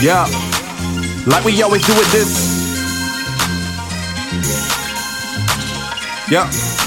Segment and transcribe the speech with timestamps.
[0.00, 0.26] Yeah,
[1.26, 2.58] like we always do with this.
[6.30, 6.77] Yeah.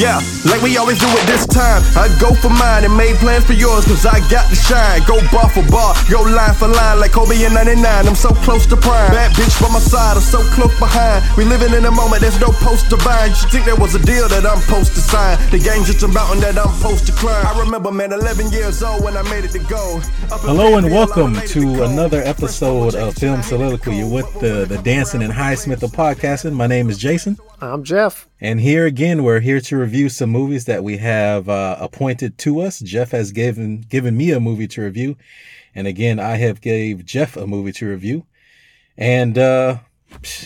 [0.00, 0.16] Yeah,
[0.48, 1.84] like we always do it this time.
[1.92, 5.04] I go for mine and made plans for yours, cause I got to shine.
[5.04, 7.84] Go bar for bar, go line for line, like Kobe in 99.
[8.08, 9.12] I'm so close to prime.
[9.12, 11.20] Bad bitch by my side, I'm so close behind.
[11.36, 13.36] We living in a moment, there's no post to bind.
[13.44, 15.36] You think there was a deal that I'm supposed to sign.
[15.50, 17.44] The game's just a mountain that I'm supposed to climb.
[17.44, 20.00] I remember, man, 11 years old when I made it to go.
[20.48, 24.02] Hello and welcome I made it to another episode of Film Soliloquy.
[24.04, 26.54] With the, the Dancing and Highsmith of podcasting.
[26.54, 27.36] My name is Jason.
[27.62, 28.28] I'm Jeff.
[28.40, 32.60] And here again, we're here to review some movies that we have uh, appointed to
[32.60, 32.80] us.
[32.80, 35.16] Jeff has given given me a movie to review,
[35.74, 38.24] and again, I have gave Jeff a movie to review.
[38.96, 39.78] And uh,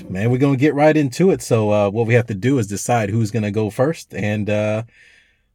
[0.09, 1.41] man, we're gonna get right into it.
[1.41, 4.83] So uh, what we have to do is decide who's gonna go first, and uh,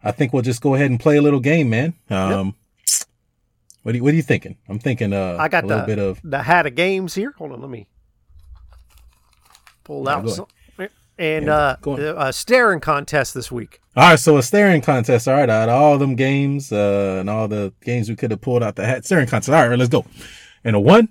[0.02, 1.94] I think we'll just go ahead and play a little game, man.
[2.09, 2.55] Um,
[3.84, 4.56] What are you, what are you thinking?
[4.69, 7.34] I'm thinking uh, I got a the little bit of the hat of games here.
[7.38, 7.88] Hold on, let me
[9.84, 10.47] pull Yeah, out some.
[11.20, 13.81] And Yeah, uh, a staring contest this week.
[13.95, 15.28] All right, so a staring contest.
[15.28, 18.39] All right, out of all them games uh, and all the games we could have
[18.39, 19.50] pulled out the hat, staring contest.
[19.50, 20.06] All right, let's go.
[20.64, 21.09] And a one,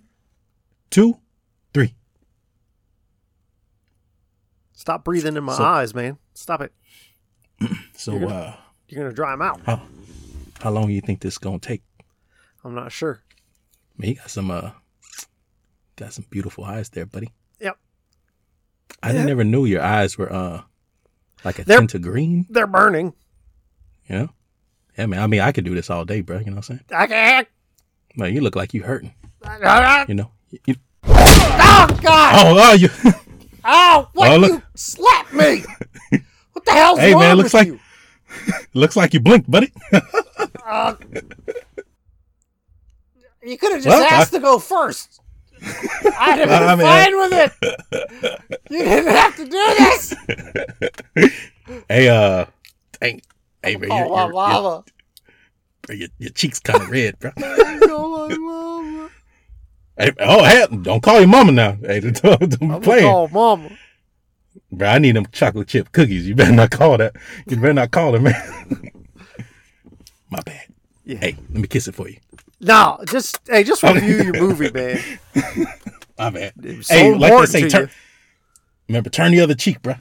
[0.90, 1.18] two,
[1.74, 1.94] three.
[4.72, 6.18] Stop breathing in my So- eyes, man.
[6.34, 6.72] Stop it.
[7.94, 8.54] So, You're uh,
[8.88, 9.60] You're gonna dry them out.
[9.66, 9.82] how
[10.62, 11.82] how long you think this gonna take?
[12.64, 13.22] I'm not sure.
[13.98, 14.70] Man, you got some uh,
[15.96, 17.32] got some beautiful eyes there, buddy.
[19.02, 19.24] I Yeah.
[19.24, 20.62] never knew your eyes were uh,
[21.44, 22.46] like a They're- tint of green.
[22.50, 23.14] They're burning.
[24.08, 24.28] You know?
[24.96, 25.22] Yeah, man.
[25.22, 26.38] I mean, I could do this all day, bro.
[26.38, 26.84] You know what I'm saying?
[26.92, 27.48] I can't.
[28.16, 29.14] Man, you look like you hurting.
[29.44, 30.30] Oh You know?
[30.50, 32.00] You- God!
[32.02, 32.88] oh, oh, you.
[33.70, 34.50] Oh, what Oh, look.
[34.52, 35.62] you slapped me?
[36.52, 37.80] What the hell's Hey, wrong man, looks with like- you?
[38.74, 39.72] looks like you blinked, buddy.
[40.66, 40.94] Uh,
[43.42, 45.20] you could have just Well, I- asked to go first.
[46.18, 48.44] I'd have been I mean, fine with it.
[48.70, 50.14] You didn't have to do this.
[51.88, 52.44] hey, uh,
[53.00, 53.22] dang.
[53.62, 54.84] Hey, bro, your, Oh, my your, your, mama.
[55.90, 57.30] your, your cheeks kind of red, bro.
[57.38, 59.10] Oh, my mama.
[59.96, 61.72] Hey, oh, hey, don't call your mama now.
[61.82, 63.70] Hey, don't, don't I'm gonna call mama.
[64.70, 66.28] Bro, I need them chocolate chip cookies.
[66.28, 67.16] You better not call that.
[67.46, 68.90] You better not call it, man.
[70.30, 70.66] My bad.
[71.04, 71.18] Yeah.
[71.18, 72.18] Hey, let me kiss it for you.
[72.60, 75.00] No, just hey, just review your movie, man.
[76.18, 76.52] My bad.
[76.84, 77.90] So hey, like they say, turn,
[78.88, 79.94] remember, turn the other cheek, bro.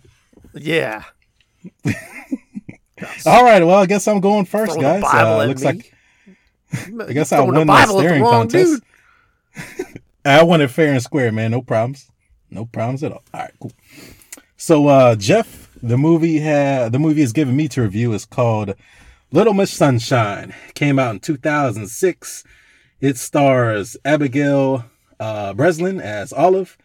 [0.53, 1.03] Yeah.
[3.25, 5.03] All right, well, I guess I'm going first, Throw guys.
[5.03, 5.67] Uh, looks me.
[5.67, 5.93] like
[7.09, 8.81] I guess I Throwing won the staring wrong contest.
[10.25, 11.51] I won it fair and square, man.
[11.51, 12.09] No problems.
[12.49, 13.23] No problems at all.
[13.33, 13.71] All right, cool.
[14.57, 18.73] So, uh, Jeff, the movie had the movie is given me to review is called
[19.31, 20.53] Little Miss Sunshine.
[20.73, 22.43] Came out in 2006.
[22.99, 24.85] It stars Abigail
[25.19, 26.77] uh, Breslin as Olive,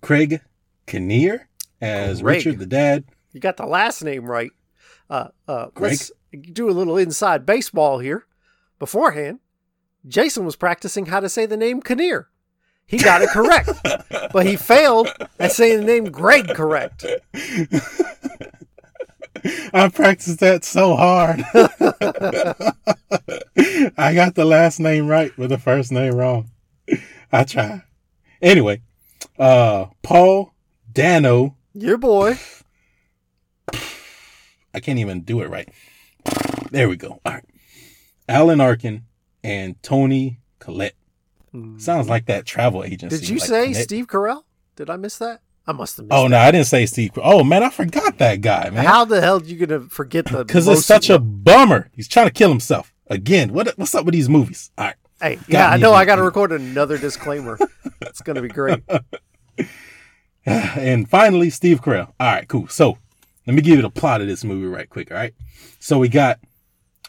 [0.00, 0.40] Craig
[0.86, 1.48] Kinnear
[1.80, 2.36] as Craig.
[2.36, 3.04] Richard the dad.
[3.32, 4.50] You got the last name right.
[5.08, 6.10] Uh, uh, let's
[6.52, 8.26] do a little inside baseball here.
[8.78, 9.40] Beforehand,
[10.06, 12.28] Jason was practicing how to say the name Kinnear.
[12.86, 13.70] He got it correct,
[14.32, 17.06] but he failed at saying the name Greg correct.
[19.72, 21.44] I practiced that so hard.
[23.96, 26.50] I got the last name right, but the first name wrong.
[27.34, 27.82] I try.
[28.40, 28.82] Anyway,
[29.38, 30.52] uh, Paul
[30.92, 31.56] Dano.
[31.74, 32.38] Your boy.
[34.74, 35.68] I can't even do it right.
[36.70, 37.20] There we go.
[37.24, 37.44] All right.
[38.28, 39.04] Alan Arkin
[39.44, 40.94] and Toni Collette.
[41.76, 43.18] Sounds like that travel agency.
[43.18, 44.44] Did you like say Connect- Steve Carell?
[44.76, 45.42] Did I miss that?
[45.66, 46.28] I must have missed Oh that.
[46.30, 47.10] no, I didn't say Steve.
[47.16, 48.84] Oh man, I forgot that guy, man.
[48.86, 50.38] How the hell are you gonna forget the?
[50.46, 51.90] Because it's such a bummer.
[51.92, 53.52] He's trying to kill himself again.
[53.52, 54.70] What what's up with these movies?
[54.78, 54.96] All right.
[55.22, 55.92] Hey, yeah, I know.
[55.92, 57.56] I got to record another disclaimer.
[58.00, 58.82] it's gonna be great.
[60.44, 62.12] and finally, Steve Carell.
[62.18, 62.66] All right, cool.
[62.66, 62.98] So
[63.46, 65.12] let me give you the plot of this movie right quick.
[65.12, 65.32] All right.
[65.78, 66.40] So we got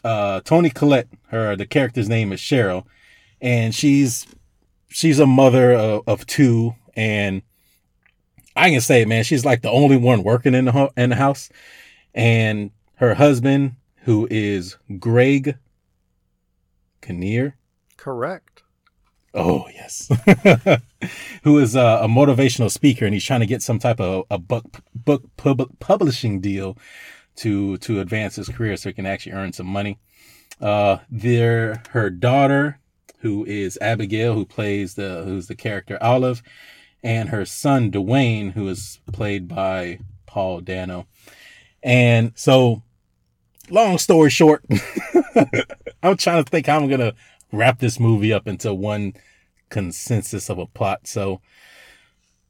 [0.04, 1.08] uh Toni Collette.
[1.26, 2.84] Her the character's name is Cheryl,
[3.40, 4.28] and she's
[4.90, 7.42] she's a mother of, of two, and
[8.54, 11.16] I can say, man, she's like the only one working in the hu- in the
[11.16, 11.50] house,
[12.14, 13.72] and her husband,
[14.04, 15.58] who is Greg
[17.02, 17.56] Kinnear.
[18.04, 18.62] Correct.
[19.32, 20.10] Oh yes,
[21.42, 24.36] who is a, a motivational speaker, and he's trying to get some type of a
[24.36, 26.76] book book pub, publishing deal
[27.36, 29.98] to to advance his career, so he can actually earn some money.
[30.60, 32.78] Uh, there, her daughter,
[33.20, 36.42] who is Abigail, who plays the who's the character Olive,
[37.02, 41.06] and her son Dwayne, who is played by Paul Dano.
[41.82, 42.82] And so
[43.70, 44.62] long story short,
[46.02, 47.14] I'm trying to think how I'm gonna
[47.54, 49.14] wrap this movie up into one
[49.68, 51.06] consensus of a plot.
[51.06, 51.40] So,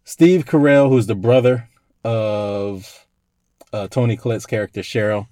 [0.05, 1.69] Steve Carell, who's the brother
[2.05, 3.07] of
[3.73, 5.29] uh, Toni Collette's character Cheryl,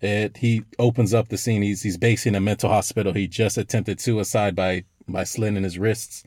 [0.00, 1.62] it he opens up the scene.
[1.62, 3.12] He's he's based in a mental hospital.
[3.12, 6.24] He just attempted suicide by by slitting his wrists,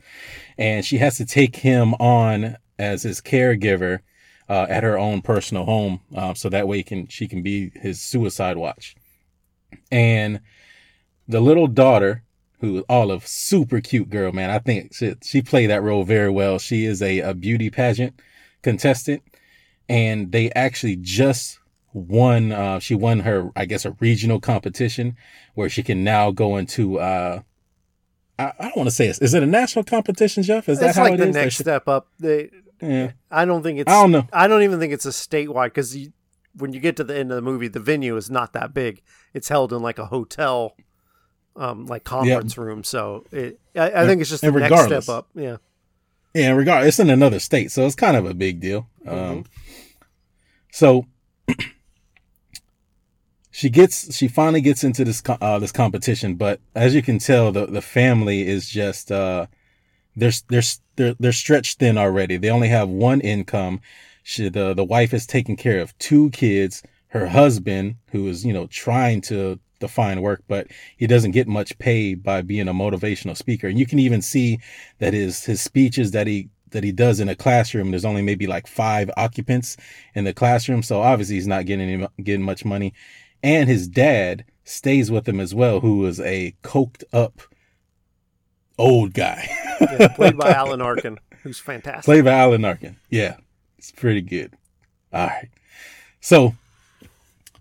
[0.56, 4.00] and she has to take him on as his caregiver
[4.48, 8.00] uh, at her own personal home, uh, so that way can she can be his
[8.00, 8.96] suicide watch.
[9.90, 10.40] And
[11.26, 12.24] the little daughter,
[12.60, 14.50] who Olive, super cute girl, man.
[14.50, 16.58] I think she, she played that role very well.
[16.58, 18.20] She is a, a beauty pageant
[18.62, 19.22] contestant,
[19.88, 21.58] and they actually just
[21.92, 22.52] won.
[22.52, 25.16] Uh, she won her, I guess, a regional competition
[25.54, 26.98] where she can now go into.
[26.98, 27.42] Uh,
[28.38, 29.18] I, I don't want to say it.
[29.20, 30.68] Is it a national competition, Jeff?
[30.68, 31.34] Is that it's how like it the is?
[31.34, 32.08] Next she- step up.
[32.18, 32.50] They,
[32.80, 33.12] yeah.
[33.30, 33.90] I don't think it's.
[33.90, 34.26] I don't know.
[34.32, 35.96] I don't even think it's a statewide because
[36.54, 39.02] when you get to the end of the movie, the venue is not that big.
[39.34, 40.76] It's held in like a hotel,
[41.58, 42.84] um, like conference room.
[42.84, 45.28] So it, I, I think it's just the next step up.
[45.34, 45.56] Yeah.
[46.34, 48.88] Yeah, regard it's in another state, so it's kind of a big deal.
[49.06, 49.44] Um,
[50.70, 51.06] so
[53.50, 57.50] she gets she finally gets into this uh, this competition, but as you can tell,
[57.50, 59.46] the the family is just uh,
[60.14, 60.62] they're they're
[60.96, 62.36] they're they're stretched thin already.
[62.36, 63.80] They only have one income.
[64.22, 66.82] She the the wife is taking care of two kids.
[67.08, 70.66] Her husband, who is you know trying to to fine work, but
[70.96, 73.68] he doesn't get much pay by being a motivational speaker.
[73.68, 74.58] And you can even see
[74.98, 78.46] that his his speeches that he that he does in a classroom, there's only maybe
[78.46, 79.76] like five occupants
[80.14, 82.92] in the classroom, so obviously he's not getting any, getting much money.
[83.42, 87.40] And his dad stays with him as well, who is a coked up
[88.76, 89.48] old guy.
[89.80, 92.04] yeah played by Alan Arkin, who's fantastic.
[92.04, 92.96] Played by Alan Arkin.
[93.10, 93.36] Yeah,
[93.78, 94.52] it's pretty good.
[95.12, 95.48] All right.
[96.20, 96.54] So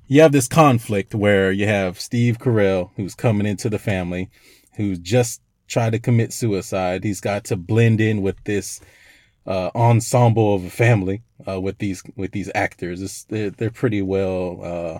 [0.07, 4.29] you have this conflict where you have Steve Carell, who's coming into the family,
[4.75, 7.03] who's just tried to commit suicide.
[7.03, 8.79] He's got to blend in with this
[9.45, 13.01] uh, ensemble of a family uh, with these with these actors.
[13.01, 14.59] It's, they're they're pretty well.
[14.63, 14.99] Uh,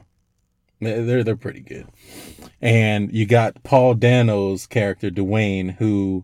[0.79, 1.87] they're they're pretty good.
[2.61, 6.23] And you got Paul Dano's character Dwayne, who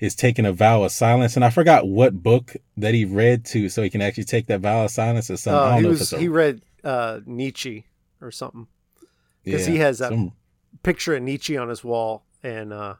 [0.00, 1.36] is taking a vow of silence.
[1.36, 4.60] And I forgot what book that he read to, so he can actually take that
[4.60, 5.72] vow of silence or something.
[5.72, 7.86] Uh, he was a, he read uh, Nietzsche
[8.24, 8.66] or something.
[9.44, 10.32] 'cause yeah, he has that- some-
[10.82, 12.94] Picture of Nietzsche on his wall, and uh,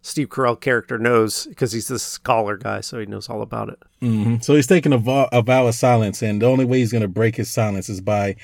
[0.00, 3.78] Steve Carell character knows because he's this scholar guy, so he knows all about it.
[4.00, 4.42] Mhm.
[4.44, 7.02] So he's taking a vow, a vow of silence, and the only way he's going
[7.02, 8.36] to break his silence is by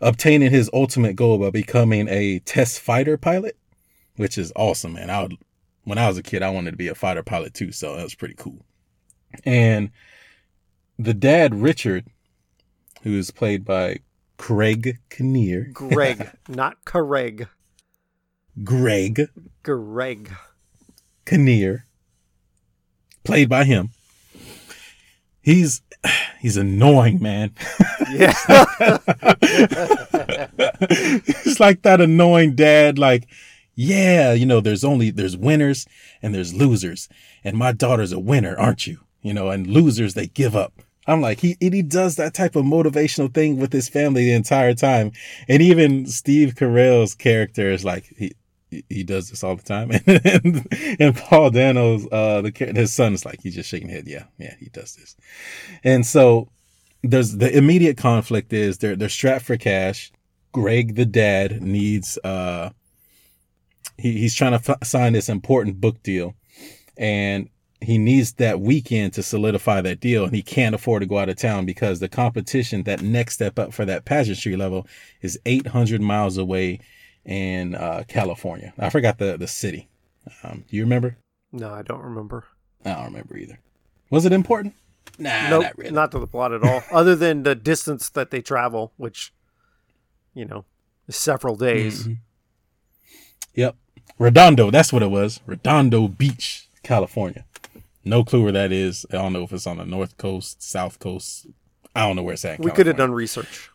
[0.00, 3.56] obtaining his ultimate goal by becoming a test fighter pilot,
[4.16, 5.08] which is awesome, man.
[5.10, 5.36] I would,
[5.84, 8.02] when I was a kid, I wanted to be a fighter pilot too, so that
[8.02, 8.64] was pretty cool.
[9.44, 9.90] And
[10.98, 12.06] the dad, Richard,
[13.02, 13.98] who is played by
[14.44, 17.48] Craig Kinnear, Greg, not Craig.
[18.62, 19.30] Greg
[19.62, 20.32] Greg.
[21.24, 21.86] Kinnear,
[23.24, 23.88] played by him.
[25.40, 25.80] He's
[26.40, 27.54] he's annoying, man.
[28.12, 28.34] Yeah.
[30.90, 33.26] it's like that annoying dad, like,
[33.74, 35.86] yeah, you know, there's only there's winners
[36.20, 37.08] and there's losers.
[37.42, 38.98] And my daughter's a winner, aren't you?
[39.22, 40.82] You know, and losers they give up.
[41.06, 44.74] I'm like, he he does that type of motivational thing with his family the entire
[44.74, 45.12] time.
[45.48, 48.32] And even Steve Carell's character is like he
[48.88, 49.90] he does this all the time.
[50.06, 50.66] And,
[50.98, 54.08] and Paul Dano's uh the his son is like he's just shaking his head.
[54.08, 55.16] Yeah, yeah, he does this.
[55.82, 56.48] And so
[57.02, 60.10] there's the immediate conflict is they're they're strapped for cash.
[60.52, 62.70] Greg the dad needs uh
[63.98, 66.34] he, he's trying to f- sign this important book deal
[66.96, 67.48] and
[67.84, 71.28] he needs that weekend to solidify that deal and he can't afford to go out
[71.28, 74.86] of town because the competition that next step up for that pageantry level
[75.20, 76.80] is 800 miles away
[77.24, 78.72] in uh, California.
[78.78, 79.88] I forgot the the city.
[80.42, 81.16] Um, do you remember?
[81.52, 82.44] no, I don't remember.
[82.84, 83.58] I don't remember either.
[84.10, 84.74] Was it important?
[85.18, 85.90] Nah, nope, not really.
[85.92, 86.82] not to the plot at all.
[86.92, 89.32] Other than the distance that they travel, which,
[90.34, 90.64] you know,
[91.08, 92.06] several days.
[92.08, 92.18] Mhm.
[93.54, 93.76] Yep.
[94.18, 95.40] Redondo, that's what it was.
[95.46, 97.44] Redondo Beach, California.
[98.04, 99.06] No clue where that is.
[99.10, 101.46] I don't know if it's on the north coast, south coast.
[101.94, 102.60] I don't know where it's at.
[102.60, 103.70] We could have done research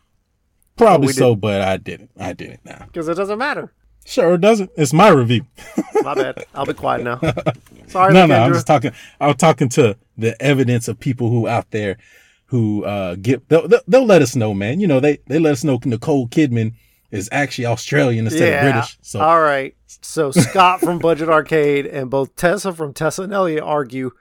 [0.80, 2.10] probably we so, but I didn't.
[2.18, 2.84] I didn't now.
[2.86, 3.72] because it doesn't matter.
[4.04, 4.70] Sure, it doesn't.
[4.76, 5.44] It's my review.
[6.02, 6.44] My bad.
[6.54, 7.20] I'll be quiet now.
[7.86, 8.92] Sorry, no, no, I'm just talking.
[9.20, 11.98] I'm talking to the evidence of people who out there
[12.46, 13.46] who uh get.
[13.50, 14.80] They'll, they'll, let us know, man.
[14.80, 16.72] You know, they they let us know Nicole Kidman
[17.10, 18.98] is actually Australian instead of British.
[19.02, 19.76] So All right.
[19.86, 24.12] So Scott from Budget Arcade and both Tessa from Tessa and Elliot argue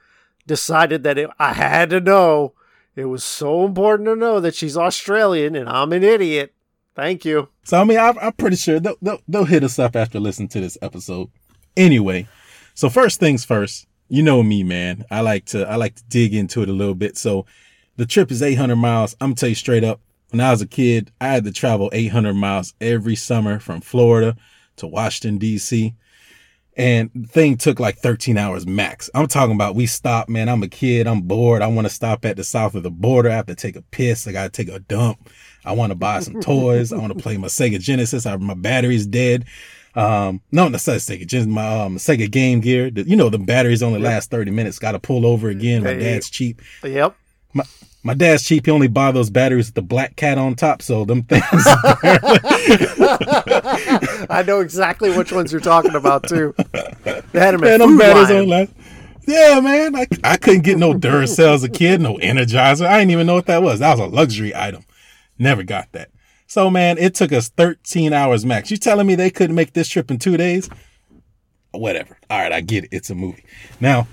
[0.50, 2.54] decided that it, I had to know.
[2.96, 6.54] It was so important to know that she's Australian and I'm an idiot
[7.00, 7.48] Thank you.
[7.64, 10.50] So I mean, I'm, I'm pretty sure they'll, they'll they'll hit us up after listening
[10.50, 11.30] to this episode.
[11.78, 12.28] Anyway,
[12.74, 15.06] so first things first, you know me, man.
[15.10, 17.16] I like to I like to dig into it a little bit.
[17.18, 17.46] So
[17.96, 19.16] the trip is 800 miles.
[19.22, 20.02] I'm gonna tell you straight up.
[20.32, 24.36] When I was a kid, I had to travel 800 miles every summer from Florida
[24.76, 25.96] to Washington D.C.
[26.78, 29.10] And thing took like 13 hours max.
[29.14, 30.48] I'm talking about we stopped, man.
[30.48, 31.08] I'm a kid.
[31.08, 31.62] I'm bored.
[31.62, 33.30] I want to stop at the south of the border.
[33.30, 34.28] I have to take a piss.
[34.28, 35.30] I got to take a dump.
[35.66, 36.94] I want to buy some toys.
[36.94, 38.26] I want to play my Sega Genesis.
[38.26, 39.46] I, my battery's dead.
[39.96, 41.52] Um, no, not Sega Genesis.
[41.52, 42.90] My um, Sega Game Gear.
[42.90, 44.80] The, you know, the batteries only last 30 minutes.
[44.80, 45.84] Got to pull over again.
[45.84, 46.62] My dad's cheap.
[46.84, 47.16] Yep.
[47.54, 47.64] My,
[48.04, 48.66] my dad's cheap.
[48.66, 50.82] He only buy those batteries with the black cat on top.
[50.82, 51.44] So them things.
[54.30, 56.54] I know exactly which ones you're talking about too.
[56.74, 58.68] They had them at Food batteries on.
[59.28, 59.96] Yeah, man.
[59.96, 62.86] I, I couldn't get no Duracell as a kid, no Energizer.
[62.88, 63.80] I didn't even know what that was.
[63.80, 64.84] That was a luxury item.
[65.38, 66.10] Never got that.
[66.48, 68.72] So, man, it took us 13 hours max.
[68.72, 70.68] You telling me they couldn't make this trip in two days?
[71.72, 72.18] Whatever.
[72.30, 72.90] All right, I get it.
[72.92, 73.44] It's a movie.
[73.80, 74.08] Now,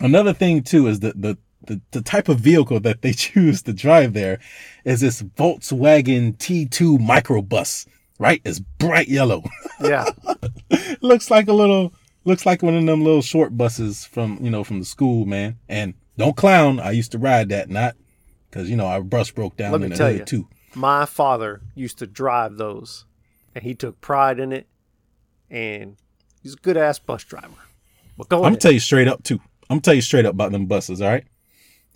[0.00, 1.36] another thing too is the the
[1.70, 4.38] the, the type of vehicle that they choose to drive there
[4.84, 7.86] is this Volkswagen T2 microbus,
[8.18, 8.40] right?
[8.44, 9.42] It's bright yellow.
[9.82, 10.04] Yeah.
[11.00, 11.94] looks like a little
[12.26, 15.58] looks like one of them little short buses from you know from the school man
[15.70, 17.96] and don't clown i used to ride that not
[18.50, 20.24] because you know our bus broke down Let in me the tell hood you.
[20.26, 23.06] too My father used to drive those,
[23.54, 24.66] and he took pride in it.
[25.50, 25.96] And
[26.42, 27.48] he's a good ass bus driver.
[28.18, 28.52] But go i'm ahead.
[28.52, 31.00] gonna tell you straight up too i'm gonna tell you straight up about them buses
[31.00, 31.24] all right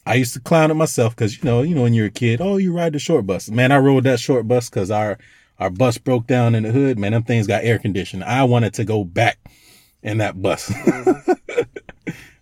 [0.06, 2.40] i used to clown it myself because you know you know when you're a kid
[2.40, 5.18] oh you ride the short bus man i rode that short bus because our
[5.58, 8.74] our bus broke down in the hood man them things got air conditioning i wanted
[8.74, 9.38] to go back
[10.02, 10.72] in that bus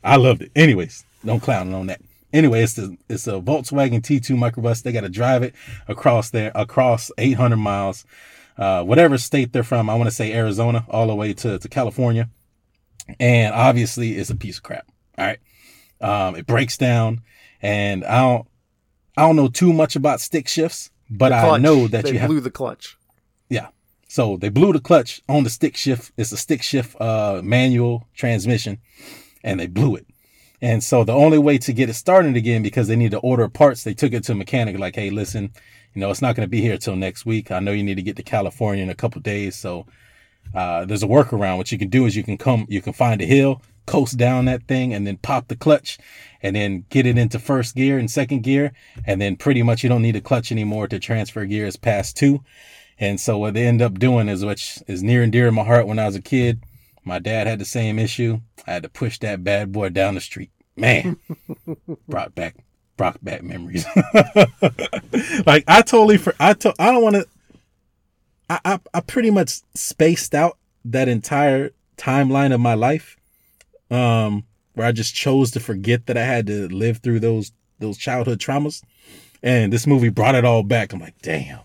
[0.04, 0.52] I loved it.
[0.56, 2.00] Anyways, don't clown on that.
[2.32, 4.82] Anyway, it's the it's a Volkswagen T2 microbus.
[4.82, 5.54] They got to drive it
[5.86, 8.04] across there across 800 miles,
[8.56, 9.90] uh, whatever state they're from.
[9.90, 12.28] I want to say Arizona, all the way to to California,
[13.20, 14.86] and obviously it's a piece of crap.
[15.18, 15.38] All right,
[16.00, 17.20] um, it breaks down,
[17.62, 18.46] and I don't
[19.16, 22.28] I don't know too much about stick shifts, but I know that they you have
[22.28, 22.96] blew the clutch.
[23.48, 23.68] yeah.
[24.08, 26.12] So they blew the clutch on the stick shift.
[26.18, 28.78] It's a stick shift uh, manual transmission,
[29.42, 30.06] and they blew it.
[30.60, 33.48] And so the only way to get it started again, because they need to order
[33.48, 35.50] parts, they took it to a mechanic like, hey, listen,
[35.94, 37.50] you know, it's not going to be here till next week.
[37.50, 39.56] I know you need to get to California in a couple days.
[39.56, 39.86] So
[40.54, 41.56] uh, there's a workaround.
[41.56, 44.46] What you can do is you can come, you can find a hill, coast down
[44.46, 45.98] that thing, and then pop the clutch,
[46.42, 48.72] and then get it into first gear and second gear,
[49.06, 52.42] and then pretty much you don't need a clutch anymore to transfer gears past two.
[52.98, 55.64] And so what they end up doing is, which is near and dear to my
[55.64, 56.62] heart when I was a kid.
[57.04, 58.40] My dad had the same issue.
[58.66, 60.50] I had to push that bad boy down the street.
[60.76, 61.16] Man,
[62.08, 62.56] brought back,
[62.96, 63.84] brought back memories.
[65.46, 67.26] like I totally, for, I to, I don't want to.
[68.48, 73.16] I, I I pretty much spaced out that entire timeline of my life,
[73.92, 74.44] um,
[74.74, 78.38] where I just chose to forget that I had to live through those those childhood
[78.38, 78.82] traumas,
[79.42, 80.92] and this movie brought it all back.
[80.92, 81.60] I'm like, damn.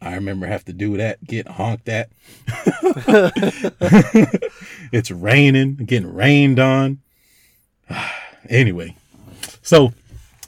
[0.00, 2.10] I remember have to do that, get honked at.
[4.92, 6.98] it's raining, getting rained on.
[8.48, 8.96] anyway,
[9.62, 9.92] so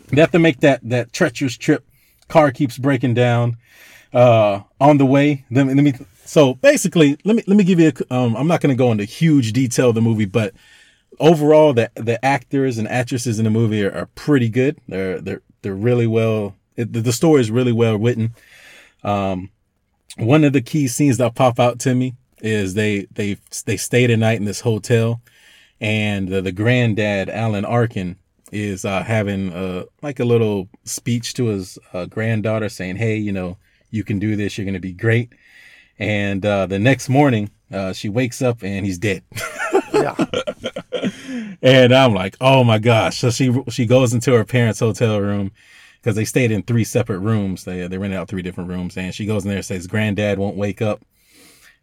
[0.08, 1.86] they have to make that that treacherous trip.
[2.26, 3.56] Car keeps breaking down
[4.12, 5.44] uh, on the way.
[5.50, 5.94] Let me, let me.
[6.24, 7.92] So basically, let me let me give you.
[8.10, 10.52] A, um, I'm not going to go into huge detail of the movie, but
[11.20, 14.78] overall, the the actors and actresses in the movie are, are pretty good.
[14.88, 16.56] They're they're they're really well.
[16.76, 18.34] It, the, the story is really well written.
[19.02, 19.50] Um,
[20.16, 24.10] one of the key scenes that pop out to me is they they they stayed
[24.10, 25.20] a night in this hotel,
[25.80, 28.16] and the, the granddad Alan Arkin
[28.52, 33.32] is uh, having uh, like a little speech to his uh, granddaughter, saying, "Hey, you
[33.32, 33.56] know,
[33.90, 34.56] you can do this.
[34.56, 35.32] You're gonna be great."
[35.98, 39.22] And uh, the next morning, uh, she wakes up and he's dead.
[39.94, 40.14] Yeah.
[41.62, 43.18] And I'm like, oh my gosh.
[43.18, 45.50] So she she goes into her parents' hotel room
[45.96, 47.64] because they stayed in three separate rooms.
[47.64, 50.38] They they rented out three different rooms, and she goes in there and says, "Granddad
[50.38, 51.02] won't wake up,"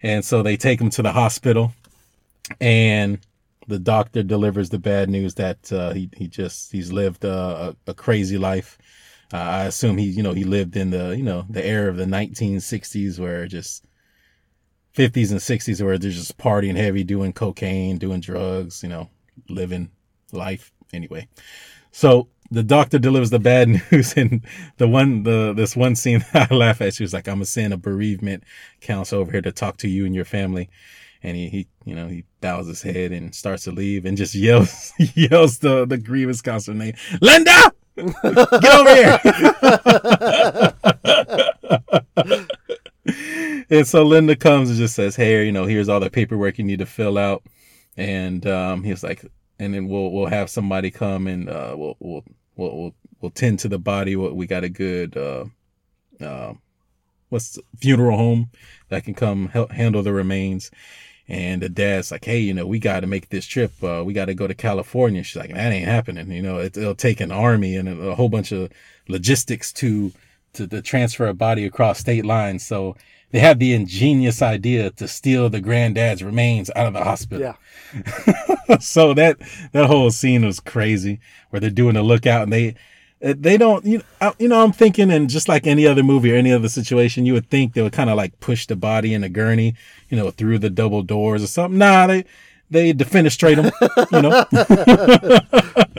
[0.03, 1.74] and so they take him to the hospital,
[2.60, 3.20] and
[3.68, 7.91] the doctor delivers the bad news that uh, he he just he's lived uh, a,
[7.91, 8.77] a crazy life.
[9.34, 11.98] Uh, I assume he you know he lived in the you know the era of
[11.98, 13.86] the 1960s where just
[14.95, 19.10] 50s and 60s where they're just partying heavy, doing cocaine, doing drugs, you know,
[19.50, 19.89] living
[20.31, 21.27] life anyway.
[21.91, 24.45] So the doctor delivers the bad news, and
[24.77, 27.45] the one, the this one scene that I laugh at, she was like, "I'm gonna
[27.45, 28.43] send a bereavement
[28.81, 30.69] counselor over here to talk to you and your family."
[31.24, 34.36] And he, he, you know, he bows his head and starts to leave, and just
[34.36, 39.19] yells, yells the the grievous counselor name, Linda, get over here.
[43.72, 46.66] And so Linda comes and just says, "Hey, you know, here's all the paperwork you
[46.66, 47.44] need to fill out."
[47.98, 49.25] And um, he's like,
[49.60, 52.24] and then we'll we'll have somebody come and uh, we'll we'll
[52.56, 54.16] we'll we'll, we'll tend to the body.
[54.16, 55.46] We got a good uh,
[56.20, 56.54] uh,
[57.30, 58.51] what's the, funeral home
[58.90, 60.70] that can come help handle the remains.
[61.28, 63.72] And the dad's like, hey, you know, we got to make this trip.
[63.82, 65.24] Uh, we got to go to California.
[65.24, 66.30] She's like, that ain't happening.
[66.30, 68.70] You know, it, will take an army and a, a whole bunch of
[69.08, 70.12] logistics to
[70.54, 72.66] to, to transfer a body across state lines.
[72.66, 72.98] So
[73.31, 77.55] they had the ingenious idea to steal the granddad's remains out of the hospital.
[77.93, 78.77] Yeah.
[78.79, 79.38] so that
[79.71, 81.19] that whole scene was crazy,
[81.50, 82.75] where they're doing a lookout and they
[83.21, 86.33] eh, they don't you know, you know I'm thinking and just like any other movie
[86.33, 89.13] or any other situation you would think they would kind of like push the body
[89.13, 89.75] in a gurney
[90.09, 91.79] you know through the double doors or something.
[91.79, 92.25] Nah they
[92.69, 93.71] they defenestrate them
[94.11, 94.45] you know?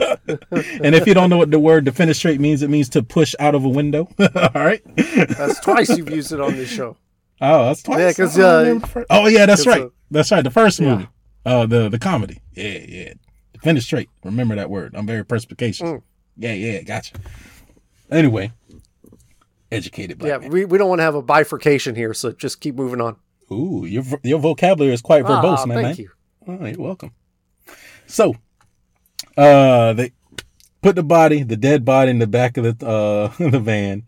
[0.81, 3.55] And if you don't know what the word defenestrate means it means to push out
[3.55, 4.07] of a window.
[4.19, 4.81] All right.
[4.95, 6.97] That's twice you've used it on this show
[7.43, 8.79] oh that's twice yeah because uh,
[9.11, 11.07] oh yeah that's right a, that's right the first movie
[11.45, 11.53] yeah.
[11.53, 13.13] uh the the comedy yeah yeah
[13.55, 16.01] defenestrate remember that word I'm very perspicacious mm.
[16.37, 17.15] Yeah, yeah, gotcha.
[18.11, 18.51] Anyway,
[19.71, 20.51] educated black Yeah, man.
[20.51, 23.17] we, we don't want to have a bifurcation here, so just keep moving on.
[23.51, 25.83] Ooh, your your vocabulary is quite verbose, ah, man.
[25.83, 26.05] Thank man.
[26.05, 26.09] you.
[26.47, 27.11] Oh, you're welcome.
[28.07, 28.35] So,
[29.37, 30.11] uh, they
[30.81, 34.03] put the body, the dead body, in the back of the uh the van,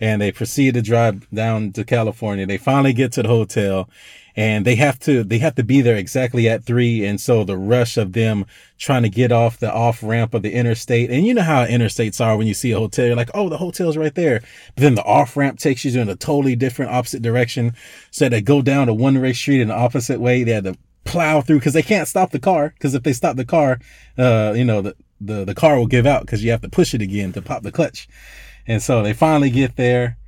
[0.00, 2.46] and they proceed to drive down to California.
[2.46, 3.88] They finally get to the hotel,
[4.36, 7.56] and they have to they have to be there exactly at three and so the
[7.56, 8.44] rush of them
[8.78, 12.24] trying to get off the off ramp of the interstate and you know how interstates
[12.24, 14.40] are when you see a hotel you're like oh the hotel's right there.
[14.74, 17.74] But then the off ramp takes you in a totally different opposite direction
[18.10, 20.44] so they go down to one way street in the opposite way.
[20.44, 23.36] They had to plow through because they can't stop the car because if they stop
[23.36, 23.78] the car
[24.18, 26.92] uh you know the the, the car will give out because you have to push
[26.92, 28.06] it again to pop the clutch
[28.66, 30.18] and so they finally get there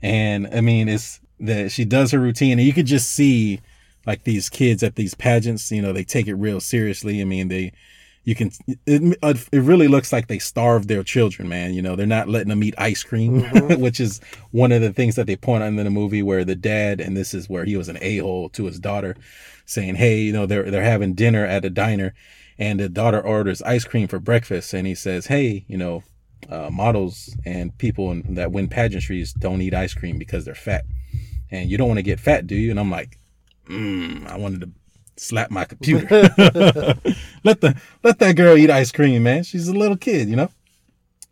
[0.00, 3.60] and i mean it's that she does her routine and you could just see
[4.06, 7.20] like these kids at these pageants, you know, they take it real seriously.
[7.20, 7.72] I mean, they,
[8.24, 8.50] you can,
[8.86, 11.74] it, it really looks like they starve their children, man.
[11.74, 13.80] You know, they're not letting them eat ice cream, mm-hmm.
[13.80, 16.54] which is one of the things that they point out in the movie where the
[16.54, 19.16] dad, and this is where he was an a-hole to his daughter
[19.66, 22.14] saying, Hey, you know, they're, they're having dinner at a diner
[22.58, 24.72] and the daughter orders ice cream for breakfast.
[24.72, 26.02] And he says, Hey, you know,
[26.48, 30.84] uh, models and people in, that win pageantries don't eat ice cream because they're fat
[31.52, 32.70] and you don't want to get fat, do you?
[32.70, 33.18] And I'm like,
[33.68, 34.70] mm, I wanted to
[35.16, 36.08] slap my computer.
[37.44, 39.44] let the let that girl eat ice cream, man.
[39.44, 40.50] She's a little kid, you know.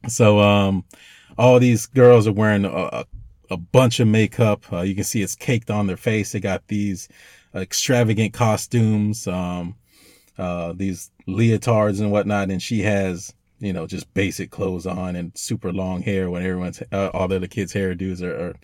[0.09, 0.85] So um,
[1.38, 3.05] all these girls are wearing a,
[3.51, 4.70] a bunch of makeup.
[4.73, 6.33] Uh, you can see it's caked on their face.
[6.33, 7.09] They got these
[7.55, 9.75] extravagant costumes, um,
[10.38, 15.33] uh, these leotards and whatnot, and she has you know just basic clothes on and
[15.37, 18.55] super long hair when everyone's uh, all the other kids' hairdos are, are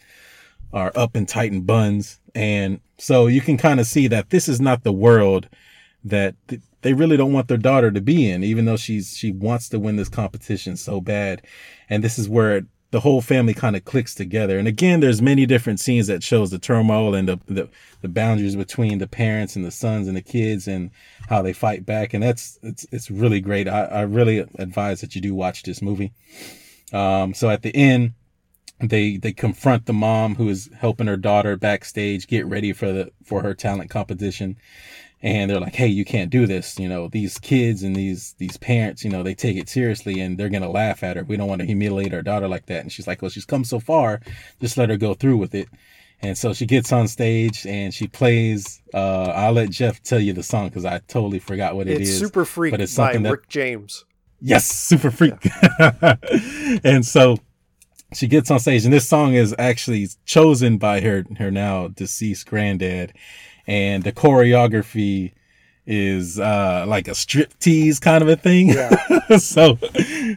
[0.72, 2.20] are up and tight in buns.
[2.34, 5.48] And so you can kind of see that this is not the world
[6.04, 9.32] that th- they really don't want their daughter to be in, even though she's, she
[9.32, 11.42] wants to win this competition so bad.
[11.88, 14.58] And this is where the whole family kind of clicks together.
[14.58, 17.68] And again, there's many different scenes that shows the turmoil and the, the,
[18.00, 20.90] the boundaries between the parents and the sons and the kids and
[21.28, 22.14] how they fight back.
[22.14, 23.68] And that's, it's, it's really great.
[23.68, 26.12] I, I really advise that you do watch this movie.
[26.92, 28.14] Um, so at the end,
[28.80, 33.10] they they confront the mom who is helping her daughter backstage get ready for the
[33.24, 34.56] for her talent competition.
[35.22, 38.58] And they're like hey you can't do this you know these kids and these these
[38.58, 41.24] parents you know they take it seriously and they're gonna laugh at her.
[41.24, 42.82] We don't want to humiliate our daughter like that.
[42.82, 44.20] And she's like well she's come so far
[44.60, 45.68] just let her go through with it.
[46.20, 50.32] And so she gets on stage and she plays uh i'll let jeff tell you
[50.32, 53.22] the song because i totally forgot what it it's is super freak but it's something
[53.22, 54.04] by that, rick james.
[54.40, 55.34] Yes super freak.
[55.44, 56.16] Yeah.
[56.84, 57.38] and so
[58.12, 62.46] she gets on stage and this song is actually chosen by her her now deceased
[62.46, 63.12] granddad.
[63.66, 65.32] And the choreography
[65.86, 68.68] is uh like a strip tease kind of a thing.
[68.68, 69.36] Yeah.
[69.38, 69.78] so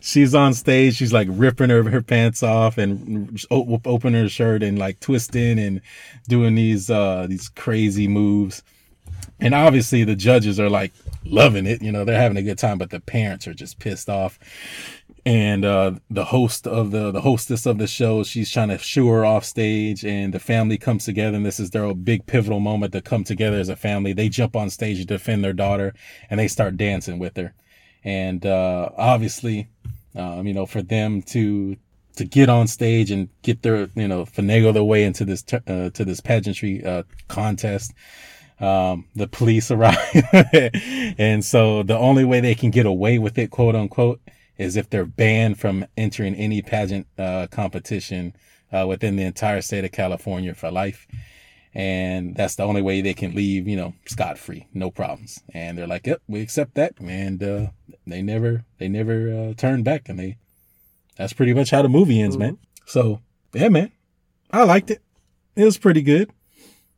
[0.02, 4.80] she's on stage she's like ripping her her pants off and opening her shirt and
[4.80, 5.82] like twisting and
[6.28, 8.64] doing these uh these crazy moves.
[9.40, 10.92] And obviously the judges are like
[11.26, 14.10] loving it you know they're having a good time but the parents are just pissed
[14.10, 14.40] off
[15.26, 19.08] and uh, the host of the the hostess of the show she's trying to shoo
[19.10, 22.94] her off stage and the family comes together and this is their big pivotal moment
[22.94, 24.14] to come together as a family.
[24.14, 25.94] They jump on stage to defend their daughter
[26.30, 27.54] and they start dancing with her.
[28.04, 29.68] And uh, obviously
[30.16, 31.78] um, you know for them to
[32.16, 35.90] to get on stage and get their you know finagle their way into this uh,
[35.92, 37.94] to this pageantry uh, contest
[38.60, 39.98] um, the police arrive.
[41.18, 44.20] And so the only way they can get away with it quote unquote
[44.60, 48.36] is if they're banned from entering any pageant uh, competition
[48.72, 51.08] uh, within the entire state of California for life.
[51.74, 55.40] and that's the only way they can leave, you know, scot free, no problems.
[55.54, 57.68] And they're like, "Yep, we accept that," and uh,
[58.08, 60.38] they never they never uh, turn back, and they
[61.16, 62.58] that's pretty much how the movie ends, man.
[62.86, 63.22] So
[63.54, 63.92] yeah, man,
[64.52, 65.02] I liked it.
[65.56, 66.32] It was pretty good.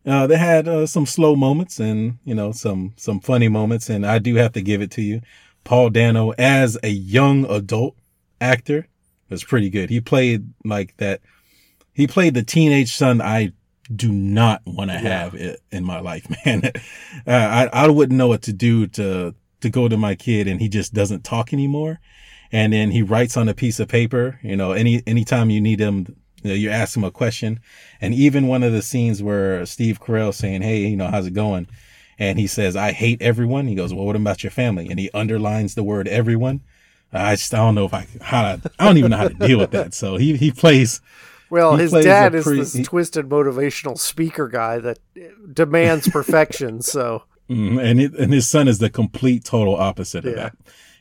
[0.06, 4.06] Uh, they had uh, some slow moments and you know some some funny moments, and
[4.06, 5.22] I do have to give it to you.
[5.64, 7.96] Paul Dano as a young adult
[8.40, 8.88] actor
[9.30, 9.90] was pretty good.
[9.90, 11.22] He played like that.
[11.94, 13.54] He played the teenage son I
[13.94, 16.64] do not want to have it in my life, man.
[16.66, 16.70] uh,
[17.28, 20.70] I I wouldn't know what to do to to go to my kid, and he
[20.70, 22.00] just doesn't talk anymore.
[22.52, 24.40] And then he writes on a piece of paper.
[24.44, 27.60] You know, any anytime you need him, you, know, you ask him a question.
[28.02, 31.34] And even one of the scenes where Steve Carell saying, "Hey, you know, how's it
[31.34, 31.68] going?"
[32.22, 35.10] And he says, "I hate everyone." He goes, "Well, what about your family?" And he
[35.14, 36.62] underlines the word "everyone."
[37.14, 39.34] I just I don't know if I how to, I don't even know how to
[39.34, 39.94] deal with that.
[39.94, 41.02] So he he plays
[41.50, 45.00] Well, He his plays dad is pre- this he- twisted motivational speaker guy that
[45.54, 46.82] demands perfection.
[46.84, 50.56] so Mm, and it, and his son is the complete total opposite of that,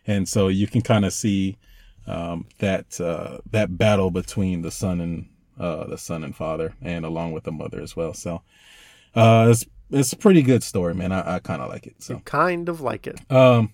[0.07, 1.59] and so you can kind of see
[2.07, 5.29] um, that uh, that battle between the son and
[5.59, 8.15] uh, the son and father, and along with the mother as well.
[8.15, 8.43] So
[9.15, 11.13] uh, it's it's a pretty good story, man.
[11.13, 12.03] I, I kind of like it.
[12.03, 13.21] So kind of like it.
[13.31, 13.73] um,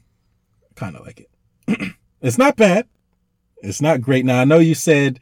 [0.75, 1.21] kind of like
[1.69, 1.93] it.
[2.23, 2.87] it's not bad.
[3.63, 4.25] It's not great.
[4.25, 5.21] Now I know you said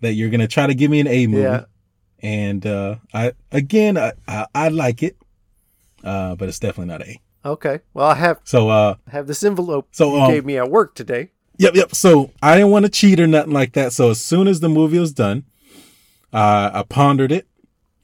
[0.00, 1.64] that you're gonna try to give me an A movie, Yeah.
[2.20, 5.16] and uh, I again I, I I like it,
[6.02, 7.20] uh, but it's definitely not A.
[7.46, 7.80] Okay.
[7.92, 10.94] Well, I have So uh, have this envelope So, you um, gave me at work
[10.94, 11.30] today.
[11.58, 11.94] Yep, yep.
[11.94, 13.92] So I didn't want to cheat or nothing like that.
[13.92, 15.44] So as soon as the movie was done,
[16.32, 17.46] uh, I pondered it.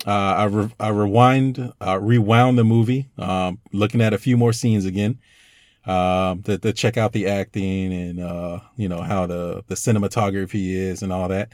[0.07, 4.53] Uh, I, re- I rewind, uh, rewound the movie, um, looking at a few more
[4.53, 5.19] scenes again,
[5.87, 10.73] um, to, to check out the acting and, uh, you know, how the, the cinematography
[10.75, 11.53] is and all that.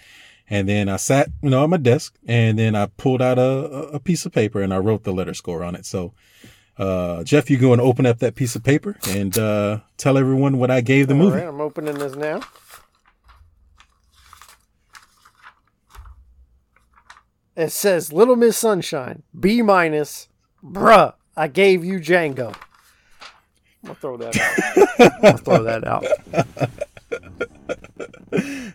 [0.49, 3.43] And then I sat, you know, at my desk and then I pulled out a,
[3.43, 5.85] a- a piece of paper and I wrote the letter score on it.
[5.85, 6.13] So,
[6.79, 10.59] uh, Jeff, you go and open up that piece of paper and, uh, tell everyone
[10.59, 11.39] what I gave the All movie.
[11.39, 12.43] right, I'm opening this now.
[17.57, 20.29] It says Little Miss Sunshine, B minus.
[20.63, 22.55] Bruh, I gave you Django.
[23.83, 25.01] I'm gonna throw that out.
[25.01, 26.05] I'm gonna throw that out.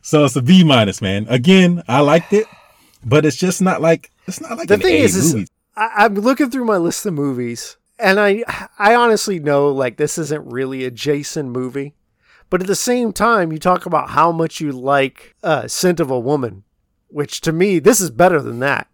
[0.02, 1.28] So it's a B minus, man.
[1.30, 2.48] Again, I liked it,
[3.06, 5.50] but it's just not like it's not like The an thing A is, is.
[5.76, 8.44] I, I'm looking through my list of movies, and I
[8.80, 11.94] I honestly know like this isn't really a Jason movie,
[12.50, 16.10] but at the same time, you talk about how much you like uh, "Scent of
[16.10, 16.64] a Woman,"
[17.12, 18.88] which to me this is better than that.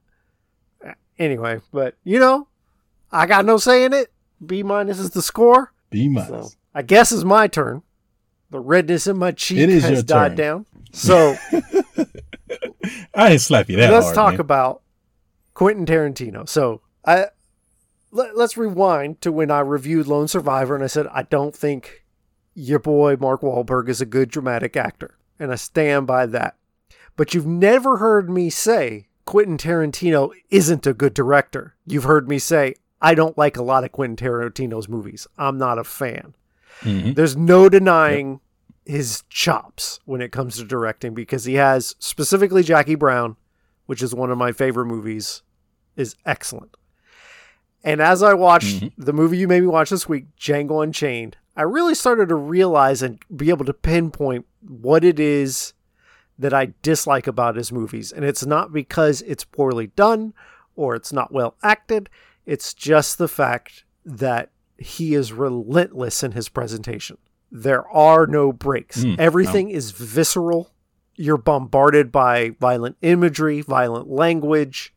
[1.20, 2.48] Anyway, but you know,
[3.12, 4.12] I got no say in it.
[4.46, 6.58] B minus is the score, B so minus.
[6.76, 7.82] I guess it's my turn.
[8.50, 10.36] The redness in my cheek has died turn.
[10.38, 10.66] down.
[10.94, 11.36] So
[13.14, 14.16] I didn't slap you that let's hard.
[14.16, 14.40] talk man.
[14.40, 14.82] about
[15.54, 16.48] Quentin Tarantino.
[16.48, 17.26] So I
[18.12, 22.06] let, let's rewind to when I reviewed Lone Survivor, and I said I don't think
[22.56, 26.56] your boy Mark Wahlberg is a good dramatic actor, and I stand by that.
[27.18, 31.76] But you've never heard me say Quentin Tarantino isn't a good director.
[31.86, 35.28] You've heard me say I don't like a lot of Quentin Tarantino's movies.
[35.38, 36.34] I'm not a fan.
[36.82, 37.16] Mhm.
[37.16, 38.40] There's no denying
[38.86, 43.36] his chops when it comes to directing because he has specifically Jackie Brown,
[43.86, 45.42] which is one of my favorite movies,
[45.96, 46.78] is excellent.
[47.84, 48.92] And as I watched Mhm.
[48.98, 53.02] the movie you made me watch this week, Django Unchained, I really started to realize
[53.02, 55.74] and be able to pinpoint what it is
[56.40, 58.12] that I dislike about his movies.
[58.12, 60.34] And it's not because it's poorly done
[60.76, 62.10] or it's not well acted.
[62.46, 67.18] It's just the fact that he is relentless in his presentation.
[67.52, 69.04] There are no breaks.
[69.04, 70.72] Mm, Everything is visceral.
[71.16, 74.94] You're bombarded by violent imagery, violent language.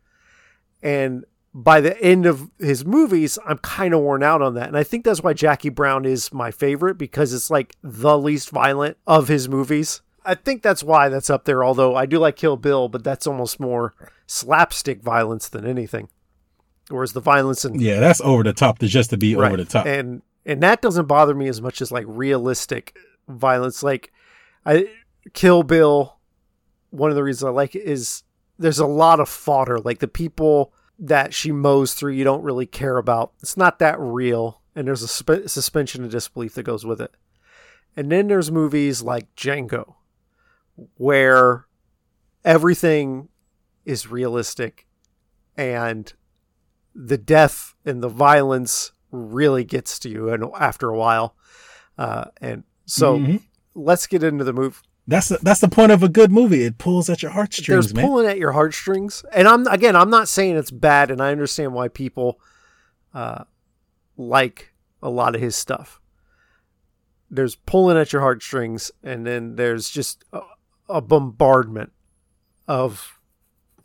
[0.83, 1.25] And
[1.55, 4.69] by the end of his movies, I'm kind of worn out on that.
[4.69, 8.51] And I think that's why Jackie Brown is my favorite because it's like the least
[8.51, 10.03] violent of his movies.
[10.25, 13.27] I think that's why that's up there, although I do like Kill Bill, but that's
[13.27, 13.95] almost more
[14.27, 16.09] slapstick violence than anything.
[16.89, 19.65] Whereas the violence and Yeah, that's over the top to just to be over the
[19.65, 19.87] top.
[19.87, 22.97] and and that doesn't bother me as much as like realistic
[23.29, 23.83] violence.
[23.83, 24.13] Like
[24.67, 24.89] i
[25.35, 26.19] kill bill
[26.91, 28.23] one of the reasons i like it is
[28.59, 29.79] there's a lot of fodder.
[29.79, 33.33] Like the people that she mows through you don't really care about.
[33.41, 37.15] It's not that real and there's a sp- suspension of disbelief that goes with it.
[37.97, 39.95] And then there's movies like django
[40.97, 41.67] where
[42.45, 43.29] everything
[43.85, 44.87] is realistic
[45.57, 46.13] and
[46.95, 51.35] the death and the violence really gets to you and after a while
[51.99, 53.43] uh, and so Mhm.
[53.75, 56.63] let's get into the move That's the, that's the point of a good movie.
[56.63, 58.05] It pulls at your heartstrings, There's man.
[58.07, 61.73] pulling at your heartstrings, and I'm again, I'm not saying it's bad, and I understand
[61.75, 62.39] why people
[63.13, 63.43] uh,
[64.17, 66.01] like a lot of his stuff.
[67.29, 70.25] There's pulling at your heartstrings, and then there's just
[70.91, 71.93] a, bombardment
[72.69, 73.19] of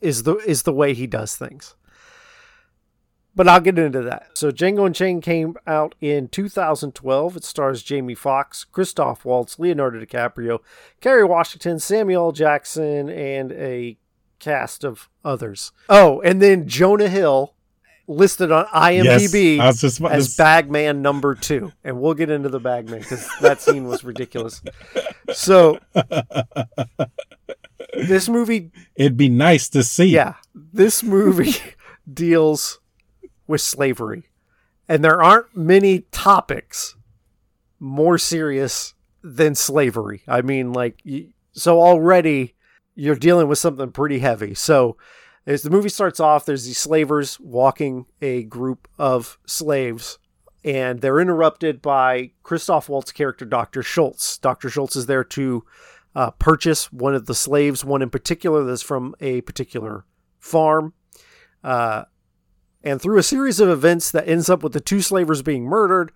[0.02, 1.76] is the is the way he does things.
[3.36, 4.30] But I'll get into that.
[4.38, 7.36] So Django Unchained came out in 2012.
[7.36, 10.60] It stars Jamie Foxx, Christoph Waltz, Leonardo DiCaprio,
[11.02, 13.98] Kerry Washington, Samuel Jackson, and a
[14.40, 15.74] cast of others.
[15.90, 17.56] Oh, and then Jonah Hill
[18.08, 22.60] listed on IMDb Yes, just as s- Bagman number two, and we'll get into the
[22.60, 24.62] Bagman because that scene was ridiculous.
[25.34, 25.80] So
[27.94, 30.06] this movie It'd be nice to see.
[30.08, 31.54] yeah, this movie
[32.14, 32.80] deals
[33.48, 34.30] with slavery,
[34.88, 36.96] and there aren't many topics
[37.80, 40.24] more serious than slavery.
[40.28, 41.02] I mean, like,
[41.54, 42.56] so already
[42.96, 44.54] you're dealing with something pretty heavy.
[44.54, 44.98] So,
[45.46, 50.18] as the movie starts off, there's these slavers walking a group of slaves,
[50.64, 53.84] and they're interrupted by Christoph Waltz character, Dr.
[53.84, 54.38] Schultz.
[54.40, 54.70] Dr.
[54.70, 55.64] Schultz is there to
[56.16, 60.06] uh, purchase one of the slaves, one in particular that's from a particular
[60.40, 60.94] farm.
[61.64, 62.06] Uh,
[62.84, 66.12] and through a series of events that ends up with the two slavers being murdered,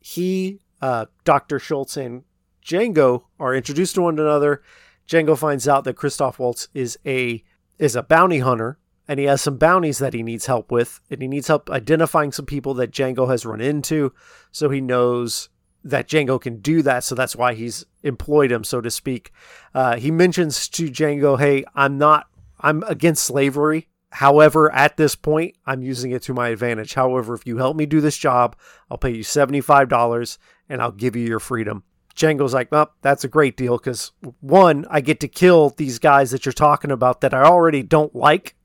[0.00, 1.58] he, uh, Dr.
[1.58, 2.22] Schultz, and
[2.64, 4.62] Django are introduced to one another.
[5.08, 7.44] Django finds out that Christoph Waltz is a
[7.78, 11.22] is a bounty hunter, and he has some bounties that he needs help with, and
[11.22, 14.12] he needs help identifying some people that Django has run into,
[14.50, 15.48] so he knows
[15.84, 17.04] that Django can do that.
[17.04, 19.32] So that's why he's employed him, so to speak.
[19.72, 22.26] Uh, he mentions to Django, "Hey, I'm not.
[22.60, 23.88] I'm against slavery.
[24.10, 26.94] However, at this point, I'm using it to my advantage.
[26.94, 28.56] However, if you help me do this job,
[28.90, 31.84] I'll pay you $75 and I'll give you your freedom.
[32.16, 36.30] Django's like, well, that's a great deal because one, I get to kill these guys
[36.30, 38.56] that you're talking about that I already don't like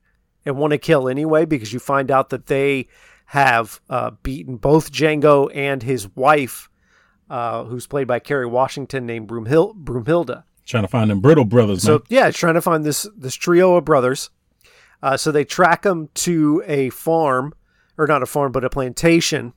[0.44, 2.88] and want to kill anyway because you find out that they
[3.26, 6.68] have uh, beaten both Django and his wife,
[7.30, 10.44] uh, who's played by Kerry Washington, named Broomhil- Broomhilda.
[10.64, 12.02] Trying to find them Brittle brothers, So man.
[12.08, 14.30] yeah, trying to find this this trio of brothers.
[15.02, 17.52] Uh, so they track them to a farm,
[17.98, 19.52] or not a farm, but a plantation,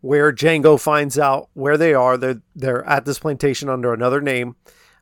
[0.00, 2.16] where Django finds out where they are.
[2.16, 4.56] They're they're at this plantation under another name.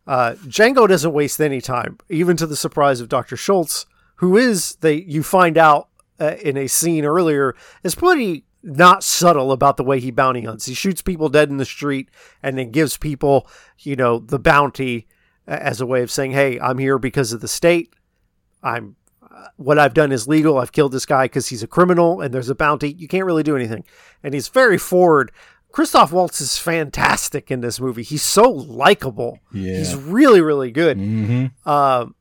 [0.06, 4.76] Uh, Django doesn't waste any time, even to the surprise of Doctor Schultz, who is
[4.76, 5.88] they you find out
[6.20, 10.66] uh, in a scene earlier is pretty not subtle about the way he bounty hunts.
[10.66, 12.10] He shoots people dead in the street
[12.42, 13.46] and then gives people,
[13.78, 15.06] you know, the bounty
[15.46, 17.94] as a way of saying, "Hey, I'm here because of the state.
[18.62, 19.05] I'm uh,
[19.56, 20.58] what I've done is legal.
[20.58, 22.92] I've killed this guy because he's a criminal and there's a bounty.
[22.92, 23.84] You can't really do anything."
[24.22, 25.32] And he's very forward.
[25.72, 28.02] Christoph Waltz is fantastic in this movie.
[28.02, 29.40] He's so likable.
[29.52, 29.76] Yeah.
[29.78, 30.96] He's really, really good.
[30.96, 32.14] hmm Um,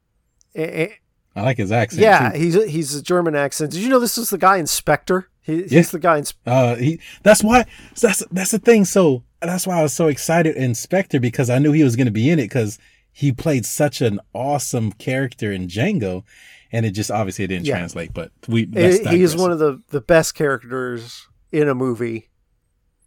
[0.55, 0.99] a- a-
[1.37, 2.01] I like his accent.
[2.01, 2.37] yeah, too.
[2.39, 3.71] he's a, he's a German accent.
[3.71, 5.29] Did you know this was the guy Inspector?
[5.41, 5.81] He, he's Yeah.
[5.83, 6.17] the guy.
[6.19, 6.99] In, Uh, he.
[7.23, 7.65] That's why.
[8.01, 8.83] That's that's the thing.
[8.85, 12.11] So that's why I was so excited, Inspector, because I knew he was going to
[12.11, 12.77] be in it because
[13.11, 16.23] he played such an awesome character in Django,
[16.71, 17.75] and it just obviously it didn't Yeah.
[17.77, 18.13] translate.
[18.13, 18.65] But we.
[18.71, 22.29] let's he is one of the the best characters in a movie.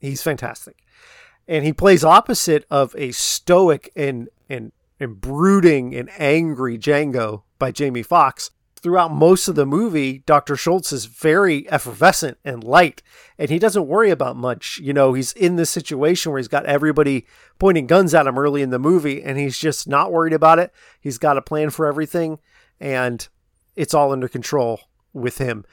[0.01, 0.77] He's fantastic,
[1.47, 7.73] and he plays opposite of a stoic and and and brooding and angry Django by
[7.73, 8.51] Jamie Foxx.
[8.81, 10.55] Throughout most of the movie, Dr.
[10.55, 13.03] Schultz is very effervescent and light,
[13.37, 14.79] and he doesn't worry about much.
[14.81, 17.27] You know, he's in this situation where he's got everybody
[17.59, 20.73] pointing guns at him early in the movie, and he's just not worried about it.
[21.01, 22.39] He's got a plan for everything,
[22.79, 23.27] and
[23.79, 24.81] it's all under control
[25.13, 25.65] with him.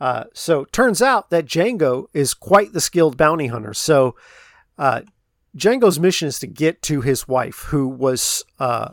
[0.00, 3.72] Uh, so turns out that Django is quite the skilled bounty hunter.
[3.72, 4.16] So
[4.76, 5.02] uh,
[5.56, 8.90] Django's mission is to get to his wife, who was uh,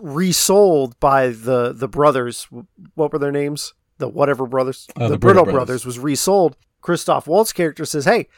[0.00, 2.48] resold by the the brothers.
[2.94, 3.74] What were their names?
[3.98, 5.52] The whatever brothers, Oh, the, the brothers.
[5.52, 5.86] brothers.
[5.86, 6.56] was resold.
[6.80, 8.28] Christoph Waltz character says, "Hey,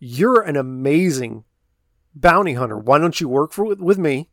[0.00, 1.44] you're an amazing
[2.14, 2.76] bounty hunter.
[2.76, 4.28] Why don't you work for with me?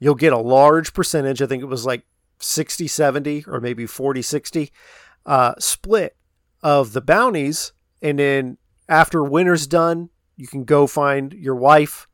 [0.00, 1.40] You'll get a large percentage.
[1.40, 2.02] I think it was like
[2.42, 4.72] 60 70 or maybe 40 60
[5.26, 6.16] uh, split
[6.62, 7.72] of the bounties.
[8.00, 12.08] And then after winter's done, you can go find your wife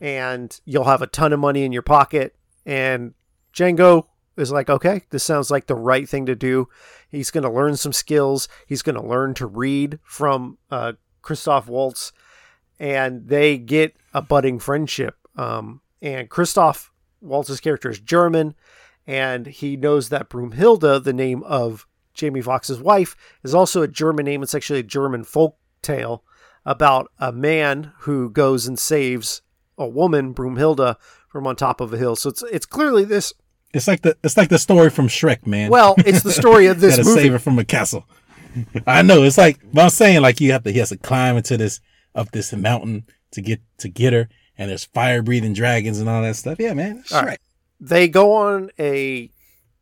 [0.00, 2.36] and you'll have a ton of money in your pocket.
[2.64, 3.14] And
[3.54, 6.68] Django is like, okay, this sounds like the right thing to do.
[7.08, 8.48] He's going to learn some skills.
[8.66, 12.12] He's going to learn to read from uh, Christoph Waltz,
[12.78, 15.16] and they get a budding friendship.
[15.36, 18.54] Um, and Christoph Waltz's character is German,
[19.06, 24.24] and he knows that Broomhilda, the name of Jamie Foxx's wife, is also a German
[24.24, 24.42] name.
[24.42, 26.24] It's actually a German folk tale
[26.64, 29.42] about a man who goes and saves
[29.78, 30.96] a woman, Broomhilda,
[31.28, 32.16] from on top of a hill.
[32.16, 33.32] So it's it's clearly this.
[33.72, 35.70] It's like the it's like the story from Shrek, man.
[35.70, 37.22] Well, it's the story of this Gotta movie.
[37.22, 38.06] save her from a castle.
[38.86, 39.22] I know.
[39.22, 41.80] It's like but I'm saying, like you have to he has to climb into this
[42.14, 46.22] up this mountain to get to get her, and there's fire breathing dragons and all
[46.22, 46.58] that stuff.
[46.58, 47.02] Yeah, man.
[47.02, 47.16] Shrek.
[47.16, 47.38] All right.
[47.80, 49.30] They go on a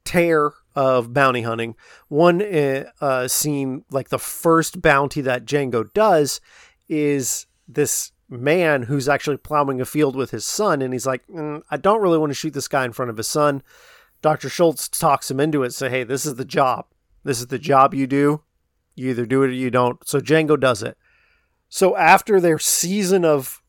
[0.04, 1.76] tear of bounty hunting.
[2.08, 6.40] One uh, uh, scene, like the first bounty that Django does,
[6.88, 11.62] is this man who's actually plowing a field with his son, and he's like, "Mm,
[11.70, 13.62] "I don't really want to shoot this guy in front of his son."
[14.22, 15.72] Doctor Schultz talks him into it.
[15.72, 16.86] Say, "Hey, this is the job.
[17.22, 18.42] This is the job you do.
[18.96, 20.96] You either do it or you don't." So Django does it.
[21.68, 23.62] So after their season of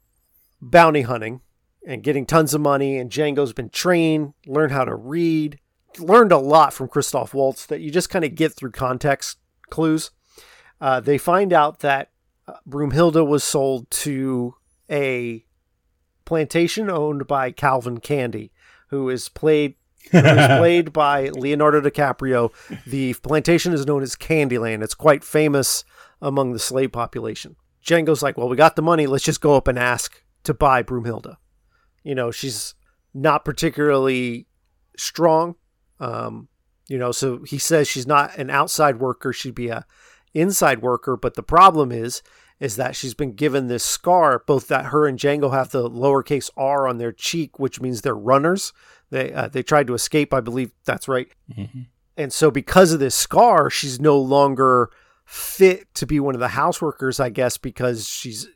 [0.62, 1.42] bounty hunting
[1.86, 5.60] and getting tons of money, and Django's been trained, learned how to read,
[6.00, 9.38] learned a lot from Christoph Waltz that you just kind of get through context
[9.69, 10.12] clues.
[10.82, 12.12] Uh, they find out that
[12.48, 14.56] uh, Broomhilda was sold to
[14.89, 15.45] a
[16.26, 18.52] plantation owned by Calvin Candy,
[18.89, 19.76] who is played
[20.12, 22.52] who is played by Leonardo DiCaprio.
[22.86, 24.84] The plantation is known as Candyland.
[24.84, 25.84] It's quite famous
[26.21, 27.56] among the slave population.
[27.84, 29.08] Django's like, well, we got the money.
[29.08, 31.38] Let's just go up and ask to buy Broomhilda.
[32.06, 32.76] You know, she's
[33.13, 34.48] not particularly
[34.96, 35.56] strong.
[36.00, 36.48] Um,
[36.88, 39.34] you know, so he says she's not an outside worker.
[39.34, 39.86] She'd be a
[40.34, 41.18] inside worker.
[41.18, 42.22] But the problem is,
[42.60, 46.50] is that she's been given this scar, both that her and Django have the lowercase
[46.56, 48.72] r on their cheek, which means they're runners.
[49.10, 51.28] They uh, they tried to escape, I believe that's right.
[52.18, 54.89] And so because of this scar, she's no longer
[55.26, 58.48] fit to be one of the house workers, I guess, because she's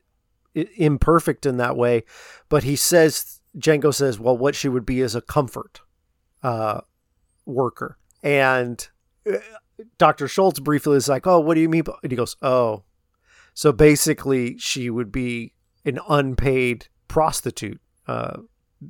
[0.54, 2.04] imperfect in that way.
[2.48, 5.82] But he says, Django says, well, what she would be is a comfort
[6.44, 6.82] uh,
[7.46, 7.98] worker.
[8.24, 8.88] And
[9.32, 9.38] uh,
[9.98, 10.28] Dr.
[10.28, 11.84] Schultz briefly is like, oh, what do you mean?
[12.04, 12.84] And he goes, oh.
[13.54, 15.54] So basically, she would be
[15.86, 17.82] an unpaid prostitute.
[18.08, 18.38] Uh,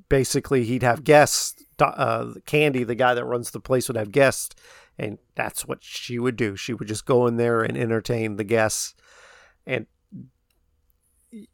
[0.10, 1.64] basically, he'd have guests.
[1.80, 4.56] Uh, Candy, the guy that runs the place, would have guests,
[4.98, 6.56] and that's what she would do.
[6.56, 8.94] She would just go in there and entertain the guests.
[9.66, 9.88] And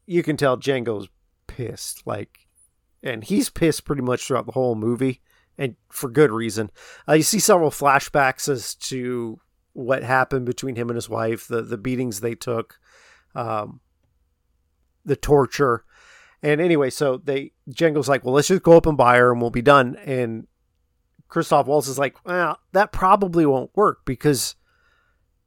[0.05, 1.07] you can tell Django's
[1.47, 2.05] pissed.
[2.07, 2.44] Like,
[3.05, 5.21] and he's pissed pretty much throughout the whole movie,
[5.57, 6.69] and for good reason.
[7.07, 9.39] Uh, you see several flashbacks as to
[9.73, 12.79] what happened between him and his wife, the the beatings they took,
[13.35, 13.79] um,
[15.05, 15.85] the torture,
[16.41, 19.39] and anyway, so they Django's like, well, let's just go up and buy her, and
[19.39, 19.95] we'll be done.
[20.03, 20.47] And
[21.27, 24.55] Christoph Waltz is like, well, that probably won't work because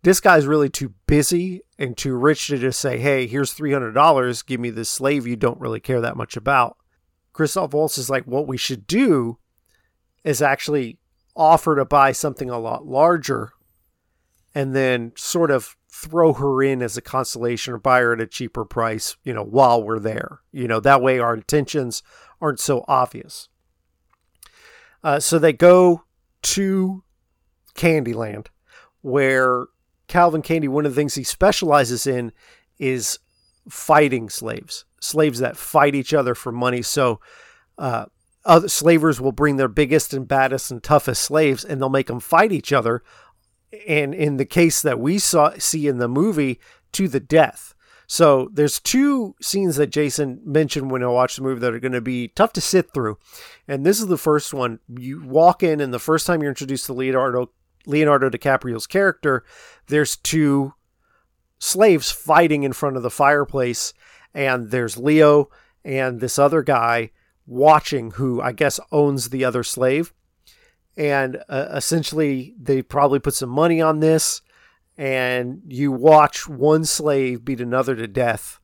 [0.02, 4.60] this guy's really too busy and too rich to just say, hey, here's $300, give
[4.60, 6.76] me this slave you don't really care that much about.
[7.38, 9.38] Christoph Waltz is like, what we should do
[10.24, 10.98] is actually
[11.36, 13.52] offer to buy something a lot larger
[14.56, 18.26] and then sort of throw her in as a constellation or buy her at a
[18.26, 20.40] cheaper price, you know, while we're there.
[20.50, 22.02] You know, that way our intentions
[22.40, 23.48] aren't so obvious.
[25.04, 26.02] Uh, so they go
[26.42, 27.04] to
[27.76, 28.48] Candyland,
[29.02, 29.66] where
[30.08, 32.32] Calvin Candy, one of the things he specializes in
[32.80, 33.20] is
[33.68, 36.82] fighting slaves, slaves that fight each other for money.
[36.82, 37.20] So,
[37.76, 38.06] uh,
[38.44, 42.20] other slavers will bring their biggest and baddest and toughest slaves, and they'll make them
[42.20, 43.02] fight each other.
[43.86, 46.58] And in the case that we saw see in the movie,
[46.92, 47.74] to the death.
[48.06, 51.92] So there's two scenes that Jason mentioned when I watched the movie that are going
[51.92, 53.18] to be tough to sit through,
[53.66, 54.78] and this is the first one.
[54.88, 57.50] You walk in, and the first time you're introduced to Leonardo
[57.86, 59.44] Leonardo DiCaprio's character,
[59.88, 60.72] there's two
[61.58, 63.92] slaves fighting in front of the fireplace,
[64.34, 65.50] and there's Leo
[65.84, 67.10] and this other guy
[67.46, 70.12] watching, who I guess owns the other slave,
[70.96, 74.42] and uh, essentially they probably put some money on this
[74.98, 78.58] and you watch one slave beat another to death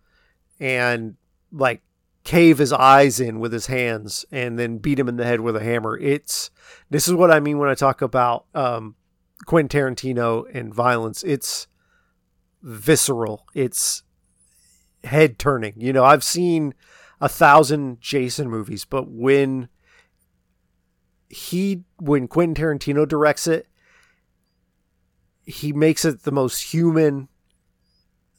[0.59, 1.15] and
[1.53, 1.81] like
[2.25, 5.55] cave his eyes in with his hands and then beat him in the head with
[5.55, 5.97] a hammer.
[5.99, 6.51] It's
[6.91, 8.97] this is what I mean when I talk about um,
[9.47, 11.23] Quentin Tarantino and violence.
[11.23, 11.69] It's
[12.65, 13.47] visceral.
[13.55, 14.03] It's
[15.05, 15.75] head turning.
[15.77, 16.75] You know, I've seen
[17.21, 19.69] a thousand Jason movies, but when
[21.29, 23.69] he when Quentin Tarantino directs it,
[25.45, 27.29] he makes it the most human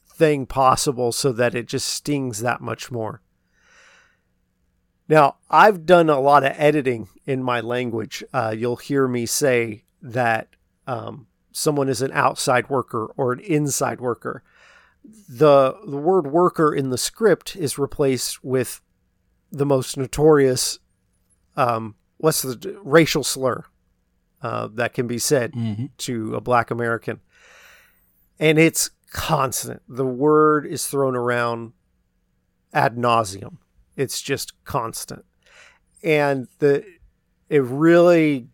[0.08, 3.22] thing possible so that it just stings that much more.
[5.08, 8.24] Now, I've done a lot of editing in my language.
[8.32, 10.48] Uh, you'll hear me say that
[10.88, 14.42] um, someone is an outside worker or an inside worker.
[15.28, 18.80] The, the word worker in the script is replaced with
[19.50, 20.78] the most notorious,
[21.56, 23.64] um, what's the racial slur
[24.42, 25.86] uh, that can be said Mm-hmm.
[25.98, 27.20] to a black American.
[28.38, 29.80] And it's constant.
[29.88, 31.72] The word is thrown around
[32.74, 33.56] ad nauseum.
[33.96, 35.24] It's just constant.
[36.02, 36.84] and the
[37.48, 38.48] it really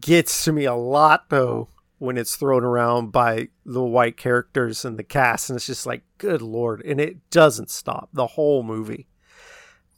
[0.00, 1.68] gets to me a lot though
[1.98, 6.02] when it's thrown around by the white characters and the cast and it's just like
[6.18, 9.08] good lord and it doesn't stop the whole movie.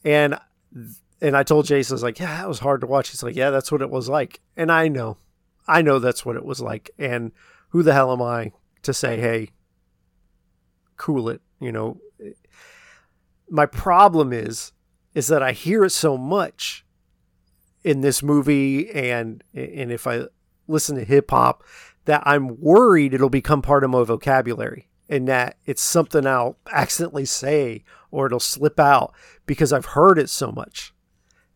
[0.03, 0.39] And
[1.21, 3.09] and i told jason i was like yeah it was hard to watch.
[3.09, 4.41] He's like yeah that's what it was like.
[4.57, 5.17] And i know
[5.67, 6.91] i know that's what it was like.
[6.97, 7.31] And
[7.69, 8.51] who the hell am i
[8.83, 9.51] to say hey
[10.97, 11.99] cool it you know?
[13.49, 14.71] My problem is
[15.13, 16.83] is that i hear it so much
[17.83, 20.25] in this movie and and if I
[20.67, 21.63] listen to hip hop
[22.05, 27.25] that I'm worried it'll become part of my vocabulary and that it's something I'll accidentally
[27.25, 29.13] say or it'll slip out
[29.45, 30.93] because I've heard it so much.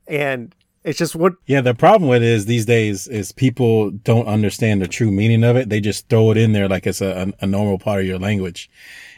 [0.08, 4.28] And it's just what Yeah, the problem with it is these days is people don't
[4.28, 5.70] understand the true meaning of it.
[5.70, 8.70] They just throw it in there like it's a, a normal part of your language.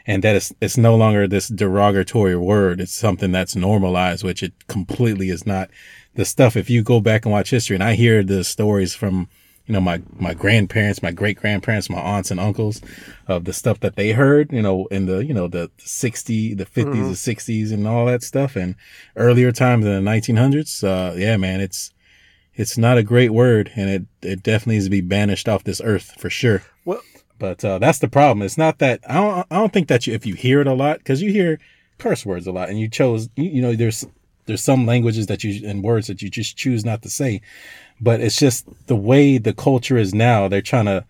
[0.05, 2.79] And that is it's no longer this derogatory word.
[2.79, 5.69] It's something that's normalized, which it completely is not
[6.17, 9.29] the stuff, if you go back and watch history, and I hear the stories from,
[9.67, 12.81] you know, my, my grandparents, my great grandparents, my aunts and uncles
[13.27, 16.65] of the stuff that they heard, you know, in the, you know, the 60, the
[16.65, 17.03] 50s, mm-hmm.
[17.03, 18.75] the 60s and all that stuff and
[19.17, 20.83] earlier times in the 1900s.
[20.83, 21.91] Uh, yeah, man, it's,
[22.53, 25.81] it's not a great word and it, it definitely needs to be banished off this
[25.83, 26.63] earth for sure.
[26.85, 27.01] Well,
[27.37, 28.43] but, uh, that's the problem.
[28.43, 30.73] It's not that I don't, I don't think that you, if you hear it a
[30.73, 31.59] lot, cause you hear
[31.97, 34.07] curse words a lot and you chose, you, you know, there's
[34.47, 37.41] there's some languages that you and words that you just choose not to say
[37.99, 41.05] but it's just the way the culture is now they're trying to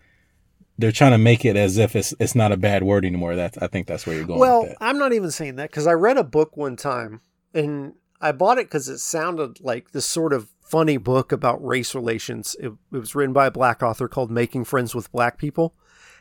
[0.78, 3.36] they're trying to make it as if it's it's not a bad word anymore.
[3.36, 5.92] That's i think that's where you're going well i'm not even saying that because i
[5.92, 7.20] read a book one time
[7.54, 11.94] and i bought it because it sounded like this sort of funny book about race
[11.94, 12.54] relations.
[12.60, 15.74] It, it was written by a black author called making friends with black people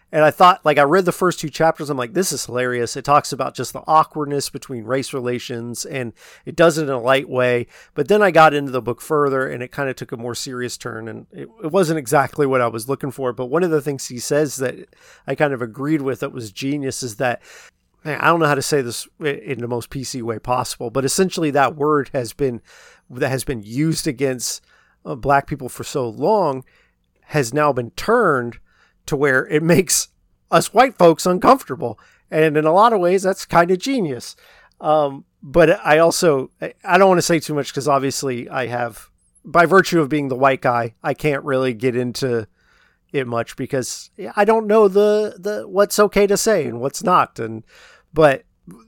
[0.10, 1.90] and I thought, like, I read the first two chapters.
[1.90, 2.96] I'm like, this is hilarious.
[2.96, 6.14] It talks about just the awkwardness between race relations and
[6.46, 7.68] it does it in a light way.
[7.94, 10.34] But then I got into the book further and it kind of took a more
[10.34, 11.10] serious turn.
[11.10, 13.34] And it, it wasn't exactly what I was looking for.
[13.34, 14.76] But one of the things he says that
[15.28, 17.42] I kind of agreed with that was genius is that
[18.06, 21.52] I don't know how to say this in the most PC way possible, but essentially
[21.52, 22.62] that word has been
[23.10, 24.64] that has been used against
[25.06, 26.64] uh, black people for so long
[27.26, 28.60] has now been turned
[29.08, 30.10] to where it makes
[30.52, 32.00] us white folks uncomfortable.
[32.30, 34.36] And in a lot of ways, that's kind of genius.
[34.80, 36.52] Um, but I also,
[36.84, 39.10] I don't want to say too much because obviously I have,
[39.44, 42.48] by virtue of being the white guy, I can't really get into
[43.14, 47.40] it much because I don't know the, the, what's okay to say and what's not.
[47.40, 47.64] And,
[48.14, 48.44] but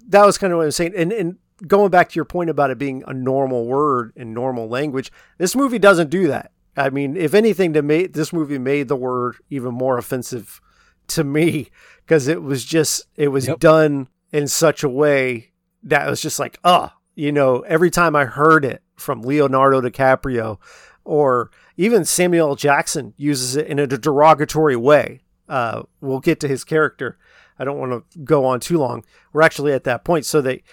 [0.07, 0.93] that was kind of what I'm saying.
[0.95, 4.67] And, and going back to your point about it being a normal word in normal
[4.67, 6.51] language, this movie doesn't do that.
[6.79, 10.61] I mean, if anything, to make this movie made the word even more offensive
[11.07, 11.69] to me
[12.05, 13.59] because it was just it was yep.
[13.59, 15.51] done in such a way
[15.83, 20.57] that was just like, oh, you know, every time I heard it from Leonardo DiCaprio
[21.03, 25.21] or even Samuel Jackson uses it in a derogatory way.
[25.49, 27.17] Uh, we'll get to his character.
[27.57, 29.03] I don't want to go on too long.
[29.33, 30.25] We're actually at that point.
[30.25, 30.63] So they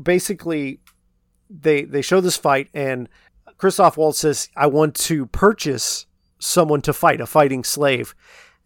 [0.00, 0.80] basically
[1.50, 3.08] they they show this fight and
[3.64, 6.04] Christoph Waltz says, I want to purchase
[6.38, 8.14] someone to fight, a fighting slave.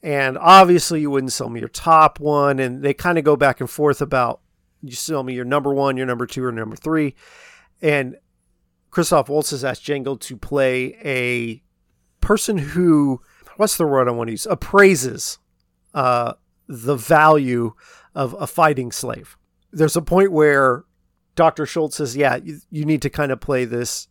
[0.03, 2.59] And obviously, you wouldn't sell me your top one.
[2.59, 4.41] And they kind of go back and forth about
[4.83, 7.15] you sell me your number one, your number two, or number three.
[7.81, 8.17] And
[8.91, 11.63] Christoph Waltz has asked Django to play a
[12.21, 13.21] person who,
[13.57, 15.39] what's the word I want to use, appraises
[15.95, 16.33] uh,
[16.67, 17.75] the value
[18.17, 19.39] of a fighting slave.
[19.71, 20.87] There's a point where
[21.37, 21.67] Dr.
[21.67, 24.09] Schultz says, Yeah, you, you need to kind of play this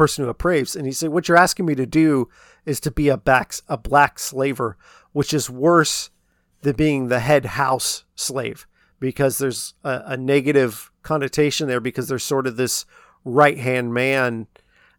[0.00, 0.76] person who appraises.
[0.76, 2.30] And he said, What you're asking me to do
[2.64, 4.78] is to be a, back, a black slaver,
[5.12, 6.08] which is worse
[6.62, 8.66] than being the head house slave
[8.98, 12.86] because there's a, a negative connotation there because there's sort of this
[13.26, 14.46] right hand man.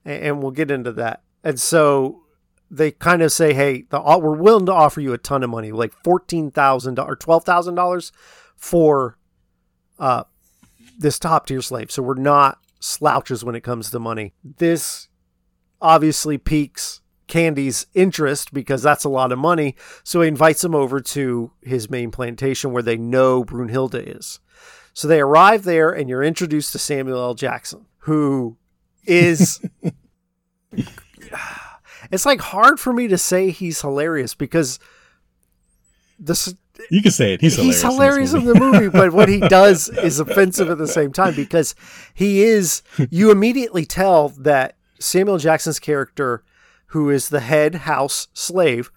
[0.06, 1.24] And, and we'll get into that.
[1.44, 2.22] And so
[2.70, 5.72] they kind of say, Hey, the, we're willing to offer you a ton of money,
[5.72, 8.12] like $14,000 or $12,000
[8.56, 9.18] for
[9.98, 10.26] uh,
[11.00, 11.90] this top tier slave.
[11.90, 14.34] So we're not slouches when it comes to money.
[14.44, 15.08] This
[15.82, 19.76] obviously piques Candy's interest because that's a lot of money.
[20.04, 24.42] So he invites him over to his main plantation where they know Brunhilde is.
[24.94, 27.34] So they arrive there and you're introduced to Samuel L.
[27.34, 28.58] Jackson, who
[29.06, 29.62] is.
[32.12, 34.80] it's like hard for me to say he's hilarious because
[36.20, 36.54] this
[36.90, 37.42] you can say it.
[37.42, 37.82] He's hilarious.
[37.82, 41.12] He's hilarious in, in the movie, but what he does is offensive at the same
[41.12, 41.76] time because
[42.14, 42.82] he is.
[43.10, 46.44] You immediately tell that Samuel Jackson's character,
[46.88, 48.92] who is the head house slave,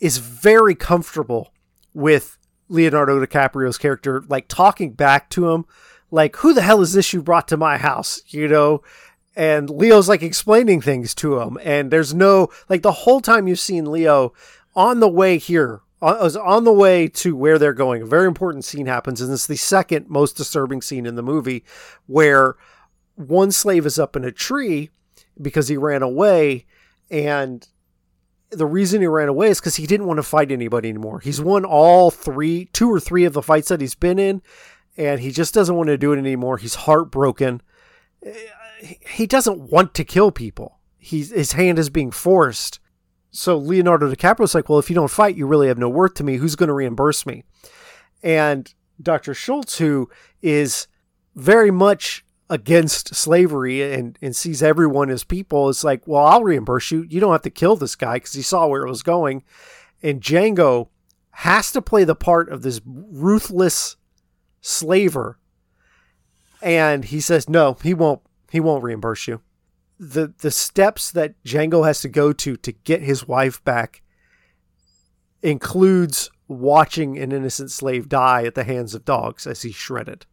[0.00, 1.52] is very comfortable
[1.94, 2.38] with
[2.68, 5.64] Leonardo DiCaprio's character, like talking back to him,
[6.10, 8.82] like, "Who the hell is this you brought to my house?" You know,
[9.34, 13.60] and Leo's like explaining things to him, and there's no like the whole time you've
[13.60, 14.32] seen Leo
[14.74, 18.02] on the way here, on, on the way to where they're going.
[18.02, 21.64] A very important scene happens, and it's the second most disturbing scene in the movie,
[22.06, 22.56] where
[23.14, 24.90] one slave is up in a tree
[25.40, 26.66] because he ran away,
[27.10, 27.68] and
[28.50, 31.20] the reason he ran away is because he didn't want to fight anybody anymore.
[31.20, 34.42] He's won all three, two or three of the fights that he's been in,
[34.96, 36.58] and he just doesn't want to do it anymore.
[36.58, 37.60] He's heartbroken.
[38.24, 38.34] Eh,
[39.10, 40.78] he doesn't want to kill people.
[40.98, 42.78] He's, his hand is being forced.
[43.30, 46.24] So Leonardo DiCaprio's like, well, if you don't fight, you really have no worth to
[46.24, 46.36] me.
[46.36, 47.44] Who's going to reimburse me?
[48.22, 49.34] And Dr.
[49.34, 50.10] Schultz, who
[50.42, 50.88] is
[51.34, 56.90] very much against slavery and, and sees everyone as people, is like, well, I'll reimburse
[56.90, 57.04] you.
[57.08, 59.44] You don't have to kill this guy because he saw where it was going.
[60.02, 60.88] And Django
[61.30, 63.96] has to play the part of this ruthless
[64.60, 65.38] slaver.
[66.62, 69.42] And he says, no, he won't, he won't reimburse you.
[69.98, 74.02] The, the steps that Django has to go to to get his wife back
[75.42, 80.26] includes watching an innocent slave die at the hands of dogs as he's shredded.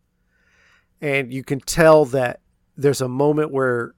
[1.01, 2.39] And you can tell that
[2.77, 3.93] there's a moment where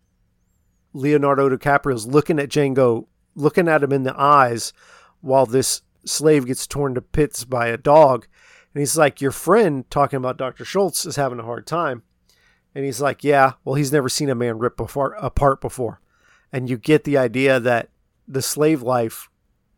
[0.94, 4.74] Leonardo DiCaprio's looking at Django, looking at him in the eyes
[5.22, 8.28] while this slave gets torn to bits by a dog.
[8.74, 10.66] And he's like, Your friend, talking about Dr.
[10.66, 12.04] Schultz, is having a hard time.
[12.78, 16.00] And he's like, Yeah, well, he's never seen a man rip before, apart before.
[16.54, 17.90] And you get the idea that
[18.28, 19.32] the slave life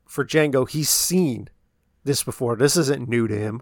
[0.05, 1.47] for Django, he's seen
[2.03, 2.57] this before.
[2.57, 3.61] This isn't new to him.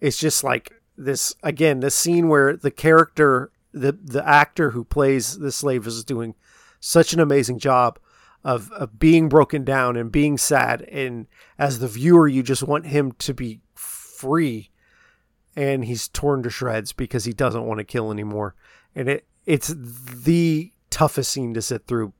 [0.00, 5.38] It's just like this again, the scene where the character, the the actor who plays
[5.38, 6.34] the slave is doing
[6.80, 7.98] such an amazing job
[8.42, 10.80] of, of being broken down and being sad.
[10.90, 11.26] And
[11.58, 14.70] as the viewer, you just want him to be free.
[15.56, 18.54] And he's torn to shreds because he doesn't want to kill anymore.
[18.94, 22.12] And it it's the toughest scene to sit through,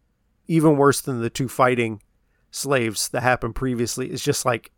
[0.49, 2.03] even worse than the two fighting
[2.51, 4.11] slaves that happened previously.
[4.11, 4.73] It's just like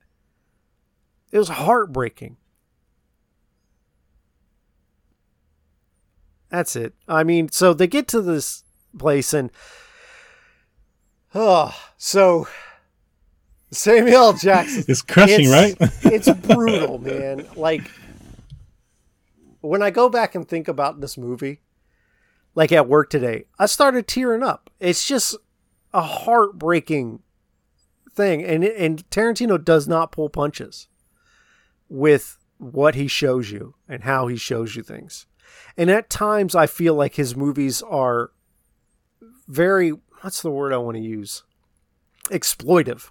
[1.31, 2.37] it was heartbreaking.
[6.51, 6.93] That's it.
[7.09, 8.65] I mean, so they get to this
[8.99, 9.51] place and
[11.35, 12.47] oh, so
[13.71, 14.85] Samuel Jackson.
[14.89, 15.75] It's crushing, right?
[15.81, 17.49] it's brutal, man.
[17.57, 17.91] Like
[19.63, 21.61] when I go back and think about this movie,
[22.55, 24.71] like at work today, I started tearing up.
[24.79, 25.37] It's just
[25.95, 27.21] a heartbreaking
[28.15, 30.89] thing, and and Tarantino does not pull punches
[31.89, 35.27] with what he shows you and how he shows you things.
[35.77, 38.31] And at times, I feel like his movies are
[39.49, 39.91] very,
[40.21, 41.43] what's the word I want to use?
[42.31, 43.11] Exploitive.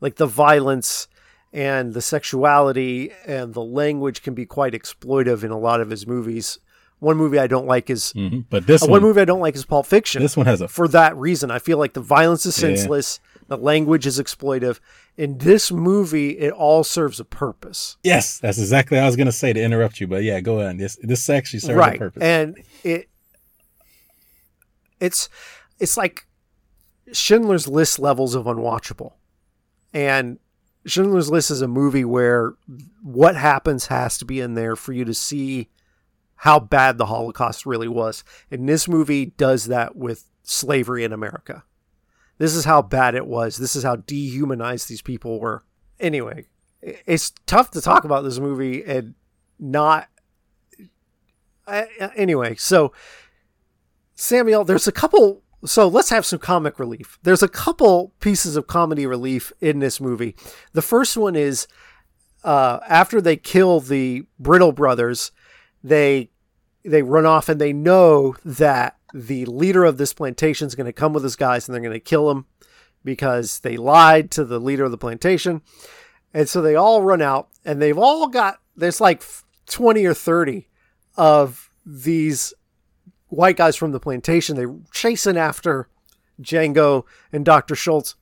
[0.00, 1.08] Like the violence
[1.52, 6.06] and the sexuality and the language can be quite exploitive in a lot of his
[6.06, 6.58] movies.
[6.98, 8.40] One movie I don't like is, mm-hmm.
[8.48, 10.22] but this uh, one, one, movie I don't like is Pulp Fiction.
[10.22, 11.50] This one has a for that reason.
[11.50, 13.42] I feel like the violence is senseless, yeah.
[13.48, 14.78] the language is exploitive.
[15.16, 17.96] In this movie, it all serves a purpose.
[18.04, 20.60] Yes, that's exactly what I was going to say to interrupt you, but yeah, go
[20.60, 20.76] on.
[20.76, 21.96] This this actually serves right.
[21.96, 23.08] a purpose, and it
[25.00, 25.28] it's
[25.80, 26.26] it's like
[27.12, 29.14] Schindler's List levels of unwatchable,
[29.92, 30.38] and
[30.84, 32.54] Schindler's List is a movie where
[33.02, 35.68] what happens has to be in there for you to see
[36.36, 38.24] how bad the Holocaust really was.
[38.50, 41.64] And this movie does that with slavery in America.
[42.38, 43.56] This is how bad it was.
[43.56, 45.62] This is how dehumanized these people were.
[46.00, 46.46] Anyway,
[46.82, 49.14] it's tough to talk about this movie and
[49.60, 50.08] not.
[51.68, 52.92] anyway, so
[54.16, 55.42] Samuel, there's a couple.
[55.64, 57.18] So let's have some comic relief.
[57.22, 60.34] There's a couple pieces of comedy relief in this movie.
[60.72, 61.68] The first one is
[62.42, 65.30] uh, after they kill the Brittle brothers,
[65.82, 66.30] they
[66.84, 70.92] they run off and they know that the leader of this plantation is going to
[70.92, 72.46] come with his guys and they're going to kill him
[73.04, 75.62] because they lied to the leader of the plantation.
[76.34, 79.22] And so they all run out and they've all got there's like
[79.66, 80.66] 20 or 30
[81.16, 82.54] of these
[83.32, 84.56] white guys from the plantation.
[84.56, 85.88] They're chasing after
[86.40, 87.74] Django and Dr.
[87.74, 88.14] Schultz.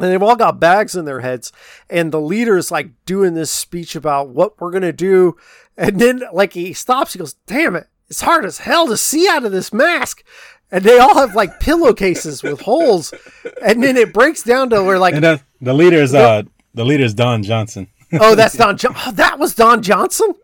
[0.00, 1.52] And they've all got bags in their heads.
[1.88, 5.36] And the leader is like doing this speech about what we're going to do.
[5.76, 7.12] And then, like, he stops.
[7.12, 7.86] He goes, Damn it.
[8.08, 10.24] It's hard as hell to see out of this mask.
[10.70, 13.14] And they all have like pillowcases with holes.
[13.62, 16.42] And then it breaks down to where, like, and the, the leader is, uh,
[16.74, 17.86] the leader is Don Johnson.
[18.12, 18.76] oh, that's Don.
[18.76, 20.34] Jo- oh, that was Don Johnson.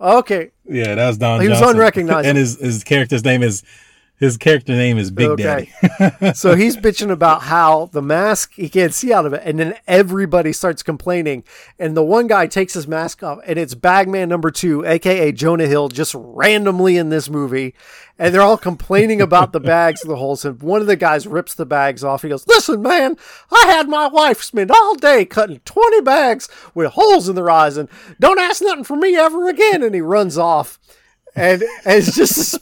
[0.00, 0.50] Okay.
[0.68, 1.40] Yeah, that was Don.
[1.40, 1.76] He was Johnson.
[1.76, 2.28] unrecognizable.
[2.28, 3.62] And his his character's name is
[4.20, 5.70] His character name is Big Okay.
[5.98, 6.32] Daddy.
[6.34, 9.74] so he's bitching about how the mask he can't see out of it, and then
[9.88, 11.42] everybody starts complaining.
[11.78, 15.66] And the one guy takes his mask off, and it's Bagman number two, aka Jonah
[15.66, 17.74] Hill, just randomly in this movie,
[18.18, 20.44] and they're all complaining about the bags the holes.
[20.44, 22.20] And one of the guys rips the bags off.
[22.20, 23.16] He goes, "Listen, man,
[23.50, 27.78] I had my wife spend all day cutting twenty bags with holes in their eyes,
[27.78, 27.88] and
[28.20, 30.78] don't ask nothing from me ever again." And he runs off
[31.36, 32.58] and it's just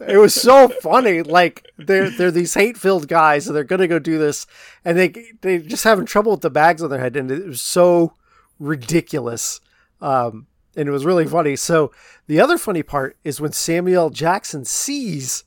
[0.00, 1.22] it was so funny.
[1.22, 4.46] Like they're they're these hate filled guys and they're gonna go do this
[4.84, 7.60] and they they just having trouble with the bags on their head and it was
[7.60, 8.14] so
[8.58, 9.60] ridiculous.
[10.00, 10.46] Um
[10.76, 11.54] and it was really funny.
[11.56, 11.92] So
[12.26, 15.44] the other funny part is when samuel jackson sees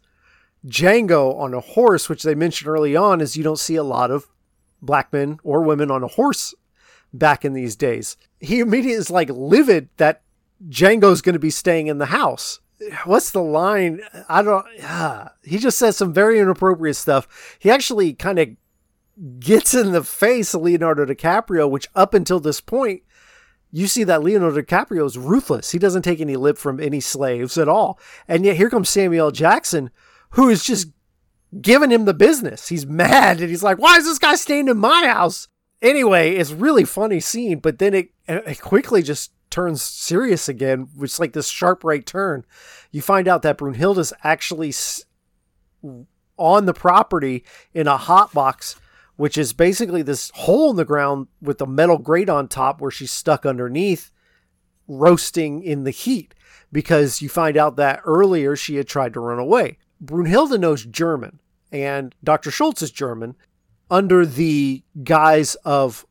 [0.66, 4.12] django on a horse which they mentioned early on is you don't see a lot
[4.12, 4.28] of
[4.82, 6.54] black men or women on a horse
[7.14, 8.18] back in these days.
[8.40, 10.22] He immediately is like livid that
[10.66, 12.60] Django's going to be staying in the house.
[13.06, 14.02] What's the line?
[14.30, 14.66] I don't.
[14.84, 17.58] Ah, he just says some very inappropriate stuff.
[17.60, 18.50] He actually kind of
[19.40, 23.02] gets in the face of Leonardo DiCaprio, which up until this point,
[23.72, 25.72] you see that Leonardo DiCaprio is ruthless.
[25.72, 28.00] He doesn't take any lip from any slaves at all.
[28.28, 29.90] And yet here comes Samuel Jackson,
[30.32, 30.90] who is just
[31.60, 32.68] giving him the business.
[32.68, 35.48] He's mad and he's like, "Why is this guy staying in my house?"
[35.82, 41.14] Anyway, it's really funny scene, but then it, it quickly just turns serious again, which
[41.14, 42.46] is like this sharp right turn.
[42.92, 44.74] You find out that Brunhilde's actually
[46.38, 47.44] on the property
[47.74, 48.76] in a hot box,
[49.16, 52.92] which is basically this hole in the ground with a metal grate on top where
[52.92, 54.12] she's stuck underneath,
[54.88, 56.34] roasting in the heat.
[56.72, 59.78] Because you find out that earlier she had tried to run away.
[60.04, 61.40] Brunhilde knows German,
[61.72, 62.52] and Dr.
[62.52, 63.36] Schultz is German.
[63.90, 66.06] Under the guise of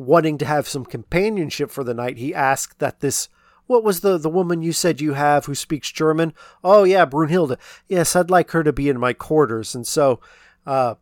[0.00, 3.28] wanting to have some companionship for the night, he asked that this
[3.66, 6.32] what was the the woman you said you have who speaks German?
[6.64, 7.58] Oh yeah, Brunhilde.
[7.86, 9.74] Yes, I'd like her to be in my quarters.
[9.74, 10.18] And so
[10.66, 10.94] uh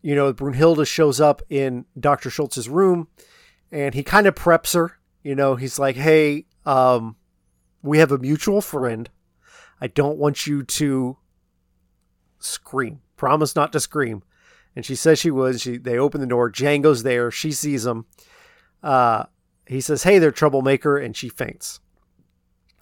[0.00, 2.30] you know, Brunhilde shows up in Dr.
[2.30, 3.08] Schultz's room
[3.70, 4.98] and he kind of preps her.
[5.22, 7.16] You know, he's like, "Hey, um
[7.82, 9.10] we have a mutual friend.
[9.80, 11.18] I don't want you to
[12.38, 13.00] scream.
[13.16, 14.22] Promise not to scream."
[14.78, 15.60] And she says she would.
[15.60, 16.52] She they open the door.
[16.52, 17.32] Django's there.
[17.32, 18.06] She sees him.
[18.80, 19.24] Uh,
[19.66, 21.80] he says, "Hey there, troublemaker," and she faints.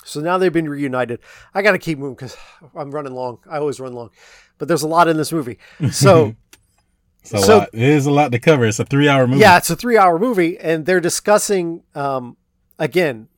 [0.04, 1.20] So now they've been reunited.
[1.54, 2.36] I got to keep moving because
[2.76, 3.38] I'm running long.
[3.48, 4.10] I always run long,
[4.58, 5.58] but there's a lot in this movie.
[5.90, 6.36] So
[7.24, 7.70] So- lot.
[7.72, 8.66] It is a lot to cover.
[8.66, 9.40] It's a three hour movie.
[9.40, 12.36] yeah, it's a three hour movie, and they're discussing um,
[12.78, 13.28] again.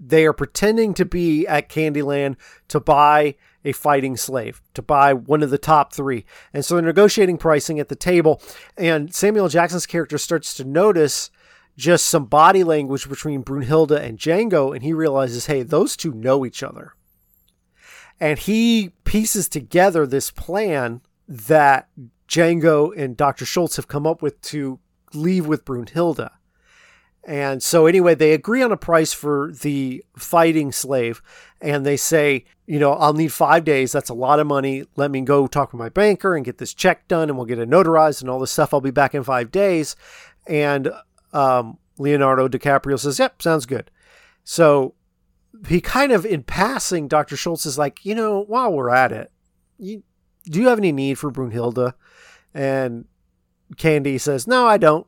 [0.00, 2.36] They are pretending to be at Candyland
[2.68, 3.34] to buy
[3.64, 6.24] a fighting slave, to buy one of the top three.
[6.52, 8.42] And so they're negotiating pricing at the table.
[8.76, 11.30] And Samuel Jackson's character starts to notice
[11.76, 16.44] just some body language between Brunhilde and Django, and he realizes, hey, those two know
[16.44, 16.94] each other.
[18.20, 21.88] And he pieces together this plan that
[22.28, 23.44] Django and Dr.
[23.44, 24.78] Schultz have come up with to
[25.12, 26.30] leave with Brunhilde.
[27.26, 31.22] And so, anyway, they agree on a price for the fighting slave.
[31.60, 33.92] And they say, you know, I'll need five days.
[33.92, 34.84] That's a lot of money.
[34.96, 37.58] Let me go talk with my banker and get this check done, and we'll get
[37.58, 38.74] it notarized and all this stuff.
[38.74, 39.96] I'll be back in five days.
[40.46, 40.90] And
[41.32, 43.90] um, Leonardo DiCaprio says, yep, sounds good.
[44.44, 44.94] So
[45.68, 47.36] he kind of, in passing, Dr.
[47.36, 49.32] Schultz is like, you know, while we're at it,
[49.78, 50.02] you,
[50.44, 51.94] do you have any need for Brunhilde?
[52.52, 53.06] And
[53.78, 55.06] Candy says, no, I don't.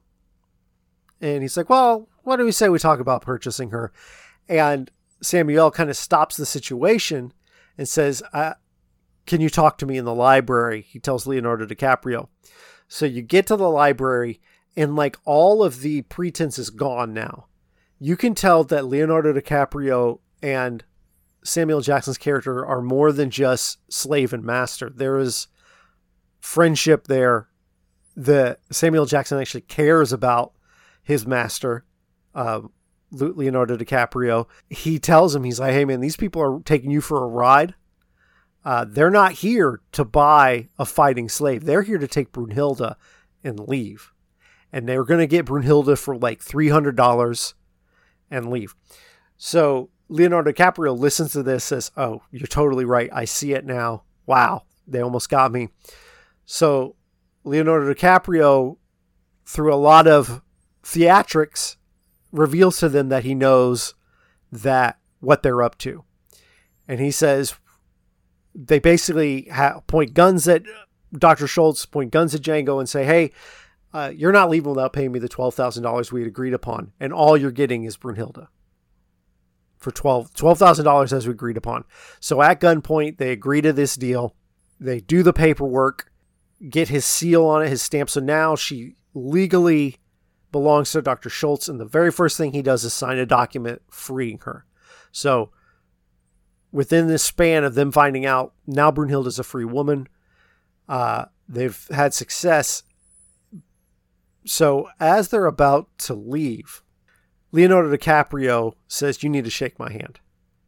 [1.21, 3.93] And he's like, well, what do we say we talk about purchasing her?
[4.49, 4.91] And
[5.23, 7.33] Samuel kind of stops the situation
[7.79, 8.23] and says,
[9.27, 10.83] can you talk to me in the library?
[10.83, 12.29] He tells Leonardo DiCaprio.
[12.87, 14.41] So you get to the library
[14.77, 17.47] and like all of the pretense is gone now.
[17.99, 20.85] You can tell that Leonardo DiCaprio and
[21.43, 24.91] Samuel Jackson's character are more than just slave and master.
[24.91, 25.49] There is
[26.41, 27.49] friendship there.
[28.17, 30.53] that Samuel Jackson actually cares about
[31.07, 31.85] his master,
[32.35, 32.73] um,
[33.13, 34.49] Leonardo DiCaprio.
[34.69, 37.77] He tells him, he's like, "Hey man, these people are taking you for a ride.
[38.65, 41.65] Uh, they're not here to buy a fighting slave.
[41.65, 42.97] They're here to take Brunhilde
[43.45, 44.13] and leave.
[44.73, 47.55] And they're going to get Brunhilde for like three hundred dollars
[48.29, 48.75] and leave."
[49.37, 53.11] So Leonardo DiCaprio listens to this, says, "Oh, you're totally right.
[53.13, 54.03] I see it now.
[54.27, 55.69] Wow, they almost got me."
[56.45, 56.97] So
[57.45, 58.79] Leonardo DiCaprio,
[59.45, 60.43] through a lot of
[60.87, 61.77] theatrics,
[62.31, 63.95] reveals to them that he knows
[64.53, 66.05] that what they're up to,
[66.87, 67.57] and he says
[68.55, 70.63] they basically ha- point guns at
[71.13, 71.47] Dr.
[71.47, 73.33] Schultz, point guns at Django, and say, "Hey."
[73.95, 76.93] Uh, you're not leaving without paying me the twelve thousand dollars we had agreed upon,
[77.01, 78.47] and all you're getting is Brunhilde
[79.79, 81.85] for twelve twelve thousand dollars as we agreed upon.
[82.21, 84.35] So at gunpoint, they agree to this deal.
[84.79, 86.13] they do the paperwork,
[86.69, 88.11] get his seal on it, his stamp.
[88.11, 89.97] So now she legally
[90.53, 91.29] belongs to Dr.
[91.29, 94.65] Schultz, and the very first thing he does is sign a document freeing her.
[95.13, 95.51] So
[96.73, 100.09] within this span of them finding out now Brunhilde is a free woman,
[100.89, 102.83] uh, they've had success.
[104.45, 106.83] So as they're about to leave,
[107.53, 110.21] Leonardo DiCaprio says, "You need to shake my hand."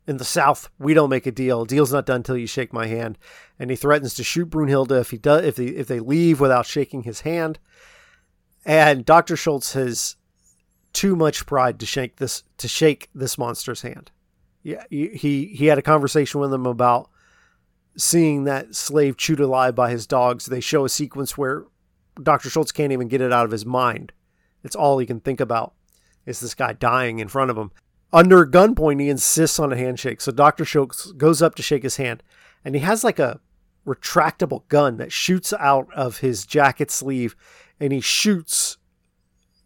[0.06, 1.66] In the South, we don't make a deal.
[1.66, 3.18] deal's not done until you shake my hand,
[3.58, 6.66] and he threatens to shoot Brunhilde if he does if they if they leave without
[6.66, 7.58] shaking his hand.
[8.64, 9.36] And Dr.
[9.36, 10.16] Schultz has
[10.92, 14.10] too much pride to shake this to shake this monster's hand.
[14.62, 17.08] Yeah, he he had a conversation with him about
[17.96, 20.46] seeing that slave chewed alive by his dogs.
[20.46, 21.64] They show a sequence where
[22.22, 22.50] Dr.
[22.50, 24.12] Schultz can't even get it out of his mind.
[24.64, 25.74] It's all he can think about
[26.26, 27.70] is this guy dying in front of him.
[28.12, 30.20] Under gunpoint, he insists on a handshake.
[30.20, 30.64] So Dr.
[30.64, 32.22] Schultz goes up to shake his hand,
[32.64, 33.40] and he has like a
[33.86, 37.34] retractable gun that shoots out of his jacket sleeve
[37.80, 38.78] and he shoots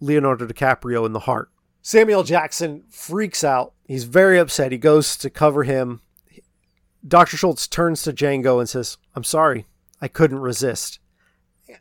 [0.00, 1.50] Leonardo DiCaprio in the heart.
[1.80, 3.74] Samuel Jackson freaks out.
[3.86, 4.72] He's very upset.
[4.72, 6.00] He goes to cover him.
[7.06, 7.36] Dr.
[7.36, 9.66] Schultz turns to Django and says, I'm sorry,
[10.00, 11.00] I couldn't resist.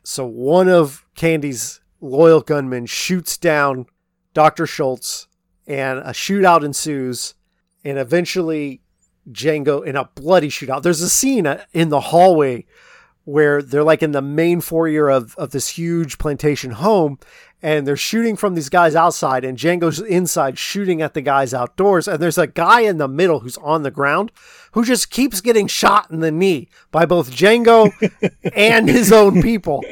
[0.02, 3.86] So one of Candy's loyal gunmen shoots down
[4.34, 4.66] Dr.
[4.66, 5.28] Schultz,
[5.66, 7.34] and a shootout ensues.
[7.84, 8.82] And eventually,
[9.30, 12.66] Django, in a bloody shootout, there's a scene in the hallway
[13.24, 17.18] where they're like in the main foyer of, of this huge plantation home
[17.62, 22.08] and they're shooting from these guys outside and Django's inside shooting at the guys outdoors
[22.08, 24.32] and there's a guy in the middle who's on the ground
[24.72, 27.92] who just keeps getting shot in the knee by both Django
[28.56, 29.84] and his own people.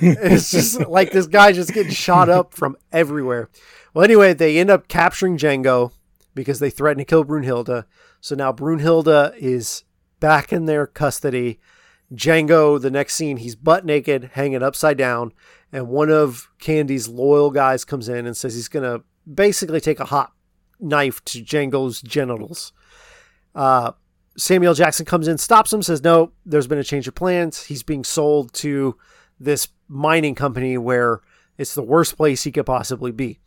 [0.00, 3.48] It's just like this guy just getting shot up from everywhere.
[3.92, 5.92] Well anyway, they end up capturing Django
[6.34, 7.84] because they threaten to kill Brunhilde.
[8.20, 9.82] So now Brunhilde is
[10.20, 11.58] back in their custody
[12.14, 15.32] Django, the next scene, he's butt naked, hanging upside down,
[15.72, 20.00] and one of Candy's loyal guys comes in and says he's going to basically take
[20.00, 20.32] a hot
[20.80, 22.72] knife to Django's genitals.
[23.54, 23.92] Uh,
[24.36, 27.64] Samuel Jackson comes in, stops him, says, No, there's been a change of plans.
[27.64, 28.96] He's being sold to
[29.38, 31.20] this mining company where
[31.58, 33.38] it's the worst place he could possibly be.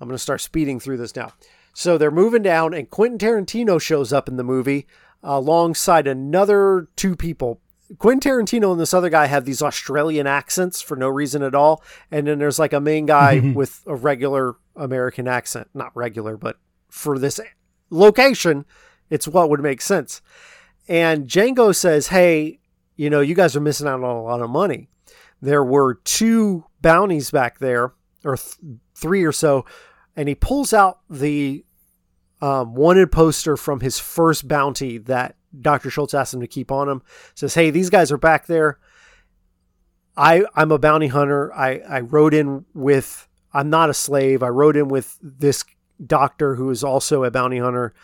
[0.00, 1.32] I'm going to start speeding through this now.
[1.72, 4.86] So they're moving down, and Quentin Tarantino shows up in the movie
[5.22, 7.60] alongside another two people
[7.98, 11.82] Quentin Tarantino and this other guy have these Australian accents for no reason at all.
[12.10, 15.68] And then there's like a main guy with a regular American accent.
[15.74, 16.58] Not regular, but
[16.88, 17.40] for this
[17.90, 18.64] location,
[19.10, 20.22] it's what would make sense.
[20.88, 22.60] And Django says, Hey,
[22.96, 24.88] you know, you guys are missing out on a lot of money.
[25.42, 27.92] There were two bounties back there,
[28.24, 28.56] or th-
[28.94, 29.64] three or so.
[30.16, 31.64] And he pulls out the
[32.40, 35.90] um, wanted poster from his first bounty that Dr.
[35.90, 37.02] Schultz asked him to keep on him.
[37.34, 38.78] Says, "Hey, these guys are back there.
[40.16, 41.52] I I'm a bounty hunter.
[41.54, 44.42] I I rode in with I'm not a slave.
[44.42, 45.64] I rode in with this
[46.04, 47.94] doctor who is also a bounty hunter."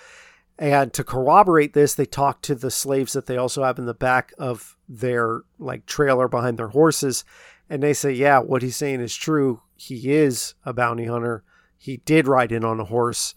[0.60, 3.94] And to corroborate this, they talk to the slaves that they also have in the
[3.94, 7.24] back of their like trailer behind their horses.
[7.70, 9.62] And they say, yeah, what he's saying is true.
[9.74, 11.44] He is a bounty hunter.
[11.78, 13.34] He did ride in on a horse.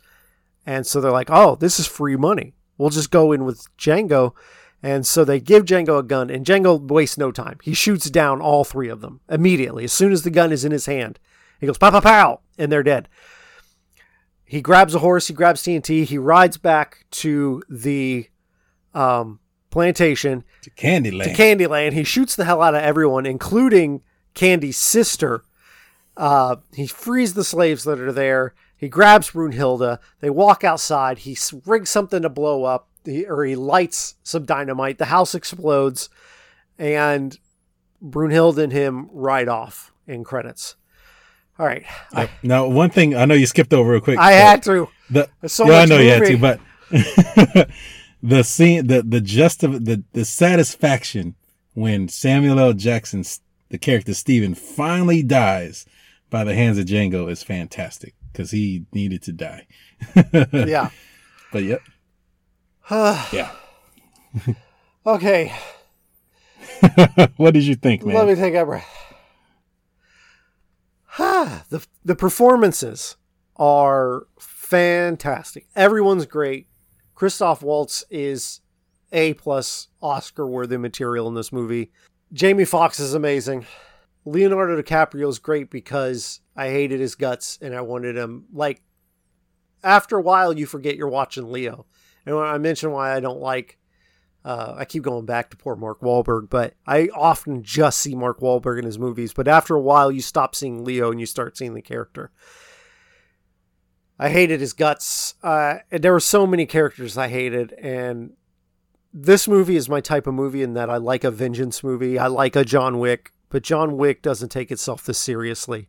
[0.66, 2.56] And so they're like, oh, this is free money.
[2.84, 4.34] We'll just go in with Django.
[4.84, 7.58] And so they give Django a gun, and Django wastes no time.
[7.64, 9.86] He shoots down all three of them immediately.
[9.86, 11.18] As soon as the gun is in his hand,
[11.62, 13.08] he goes, pow, pow, pow, and they're dead.
[14.44, 18.28] He grabs a horse, he grabs TNT, he rides back to the
[18.94, 20.44] um, plantation.
[20.64, 21.24] To Candyland.
[21.24, 21.94] To Candyland.
[21.94, 24.02] He shoots the hell out of everyone, including
[24.34, 25.46] Candy's sister.
[26.18, 28.54] Uh, he frees the slaves that are there.
[28.84, 29.98] He grabs Brunhilde.
[30.20, 31.20] They walk outside.
[31.20, 34.98] He rigs something to blow up, or he lights some dynamite.
[34.98, 36.10] The house explodes,
[36.78, 37.40] and
[38.04, 40.76] Brunhilde and him ride off in credits.
[41.58, 41.86] All right.
[42.12, 44.20] I, now, one thing I know you skipped over real quick.
[44.20, 44.90] I had to.
[45.10, 46.04] The, so yeah, I know movie.
[46.04, 47.70] you had to, but
[48.22, 51.36] the scene, the the just of the the satisfaction
[51.74, 52.74] when Samuel L.
[52.74, 53.24] Jackson,
[53.70, 55.86] the character Stephen, finally dies
[56.30, 59.68] by the hands of Django is fantastic because he needed to die.
[60.52, 60.90] yeah.
[61.52, 61.82] But yep.
[62.92, 63.52] yeah.
[65.06, 65.54] okay.
[67.38, 68.16] what did you think, man?
[68.16, 68.90] Let me take a breath.
[71.70, 73.16] the the performances
[73.56, 75.68] are fantastic.
[75.76, 76.68] Everyone's great.
[77.16, 78.62] Christoph Waltz is
[79.12, 81.92] a plus Oscar worthy material in this movie.
[82.34, 83.66] Jamie Foxx is amazing.
[84.26, 88.82] Leonardo DiCaprio is great because I hated his guts and I wanted him like
[89.84, 91.86] after a while you forget you're watching Leo.
[92.26, 93.78] And when I mentioned why I don't like
[94.46, 98.42] Uh, I keep going back to poor Mark Wahlberg, but I often just see Mark
[98.42, 99.32] Wahlberg in his movies.
[99.32, 102.30] But after a while, you stop seeing Leo and you start seeing the character.
[104.20, 105.36] I hated his guts.
[105.42, 108.34] Uh, there were so many characters I hated, and
[109.14, 112.20] this movie is my type of movie in that I like a vengeance movie.
[112.20, 115.88] I like a John Wick, but John Wick doesn't take itself this seriously.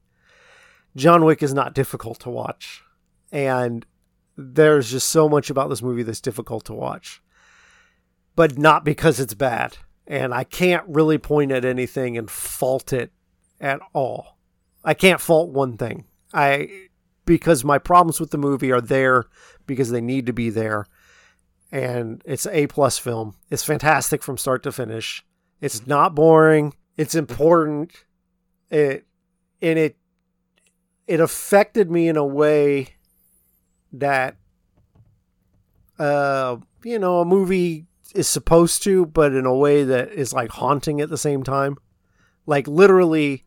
[0.97, 2.83] John Wick is not difficult to watch,
[3.33, 3.85] and
[4.37, 7.23] there's just so much about this movie that's difficult to watch
[8.37, 9.79] but not because it's bad.
[10.07, 13.11] And I can't really point at anything and fault it
[13.61, 14.39] at all.
[14.85, 16.05] I can't fault one thing.
[16.33, 16.89] I
[17.25, 19.25] because my problems with the movie are there
[19.67, 20.85] because they need to be there.
[21.73, 23.35] And it's A plus film.
[23.51, 25.25] It's fantastic from start to finish.
[25.61, 26.75] It's not boring.
[26.99, 27.93] It's important.
[28.71, 29.07] It
[29.63, 29.97] and it
[31.07, 32.89] it affected me in a way
[33.93, 34.37] that
[35.99, 40.51] uh you know a movie is supposed to, but in a way that is like
[40.51, 41.77] haunting at the same time.
[42.47, 43.45] Like literally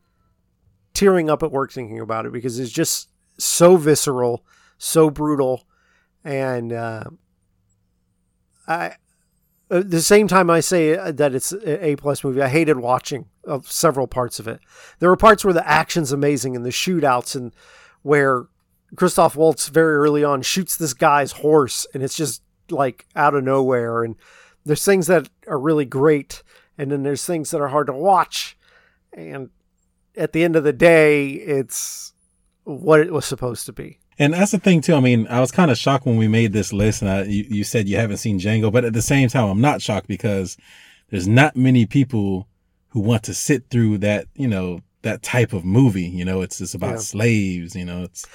[0.94, 4.44] tearing up at work thinking about it because it's just so visceral,
[4.78, 5.66] so brutal,
[6.24, 7.06] and uh,
[8.68, 8.96] I.
[9.70, 12.42] At the same time, I say uh, that it's an A plus movie.
[12.42, 13.26] I hated watching
[13.64, 14.62] several parts of it.
[15.00, 17.54] There were parts where the action's amazing and the shootouts, and
[18.02, 18.46] where
[18.96, 23.44] Christoph Waltz very early on shoots this guy's horse, and it's just like out of
[23.44, 24.04] nowhere.
[24.04, 24.16] And
[24.66, 26.44] there's things that are really great,
[26.78, 28.58] and then there's things that are hard to watch.
[29.12, 29.50] And
[30.16, 32.14] at the end of the day, it's
[32.64, 34.00] what it was supposed to be.
[34.20, 34.96] And that's the thing too.
[34.96, 37.46] I mean, I was kind of shocked when we made this list, and I, you,
[37.50, 40.58] you said you haven't seen Django, but at the same time, I'm not shocked because
[41.10, 42.48] there's not many people
[42.90, 46.08] who want to sit through that, you know, that type of movie.
[46.08, 46.98] You know, it's it's about yeah.
[46.98, 47.76] slaves.
[47.76, 48.26] You know, it's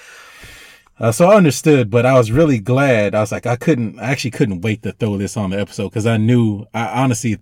[1.03, 3.15] uh, so I understood, but I was really glad.
[3.15, 5.89] I was like, I couldn't, I actually couldn't wait to throw this on the episode
[5.89, 7.39] because I knew, I honestly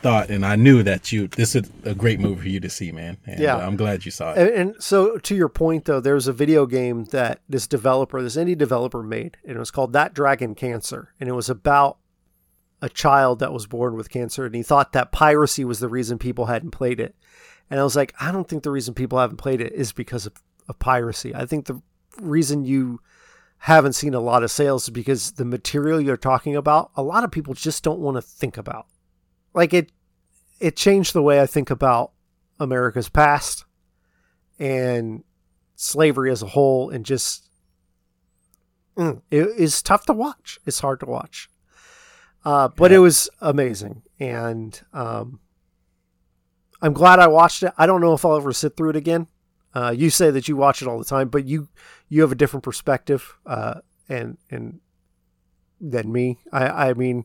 [0.00, 2.92] thought and I knew that you, this is a great movie for you to see,
[2.92, 3.18] man.
[3.26, 3.56] And, yeah.
[3.56, 4.38] Uh, I'm glad you saw it.
[4.38, 8.36] And, and, so to your point, though, there's a video game that this developer, this
[8.36, 11.12] indie developer made, and it was called That Dragon Cancer.
[11.18, 11.98] And it was about
[12.80, 14.46] a child that was born with cancer.
[14.46, 17.16] And he thought that piracy was the reason people hadn't played it.
[17.70, 20.26] And I was like, I don't think the reason people haven't played it is because
[20.26, 20.34] of,
[20.68, 21.34] of piracy.
[21.34, 21.82] I think the
[22.20, 23.00] reason you
[23.58, 27.24] haven't seen a lot of sales is because the material you're talking about, a lot
[27.24, 28.86] of people just don't want to think about.
[29.58, 29.90] Like it,
[30.60, 32.12] it changed the way I think about
[32.60, 33.64] America's past
[34.56, 35.24] and
[35.74, 37.50] slavery as a whole, and just
[38.96, 40.60] mm, it is tough to watch.
[40.64, 41.50] It's hard to watch,
[42.44, 42.98] uh, but yeah.
[42.98, 45.40] it was amazing, and um,
[46.80, 47.72] I'm glad I watched it.
[47.76, 49.26] I don't know if I'll ever sit through it again.
[49.74, 51.68] Uh, you say that you watch it all the time, but you
[52.08, 54.78] you have a different perspective, uh, and and
[55.80, 56.38] than me.
[56.52, 57.24] I I mean,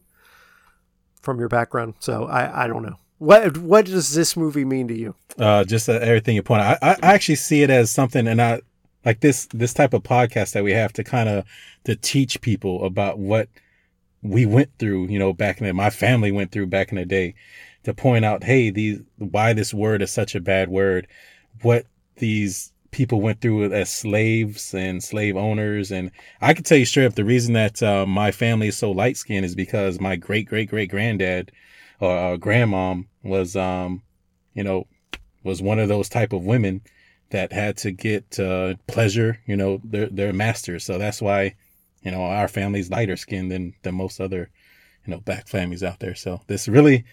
[1.23, 2.97] from your background, so I I don't know.
[3.17, 5.15] What what does this movie mean to you?
[5.39, 6.77] Uh, just uh, everything you point out.
[6.81, 8.61] I, I actually see it as something, and I
[9.05, 11.45] like this this type of podcast that we have to kind of
[11.85, 13.47] to teach people about what
[14.21, 15.07] we went through.
[15.07, 17.33] You know, back in the my family went through back in the day,
[17.83, 21.07] to point out, hey, these why this word is such a bad word.
[21.61, 21.85] What
[22.17, 25.91] these people went through as slaves and slave owners.
[25.91, 28.91] And I can tell you straight up the reason that uh, my family is so
[28.91, 31.51] light skinned is because my great great great granddad
[31.99, 34.01] or uh, grandmom was, um,
[34.53, 34.87] you know,
[35.43, 36.81] was one of those type of women
[37.31, 40.85] that had to get uh, pleasure, you know, their their masters.
[40.85, 41.55] So that's why,
[42.03, 44.49] you know, our family's lighter skinned than than most other,
[45.05, 46.15] you know, black families out there.
[46.15, 47.03] So this really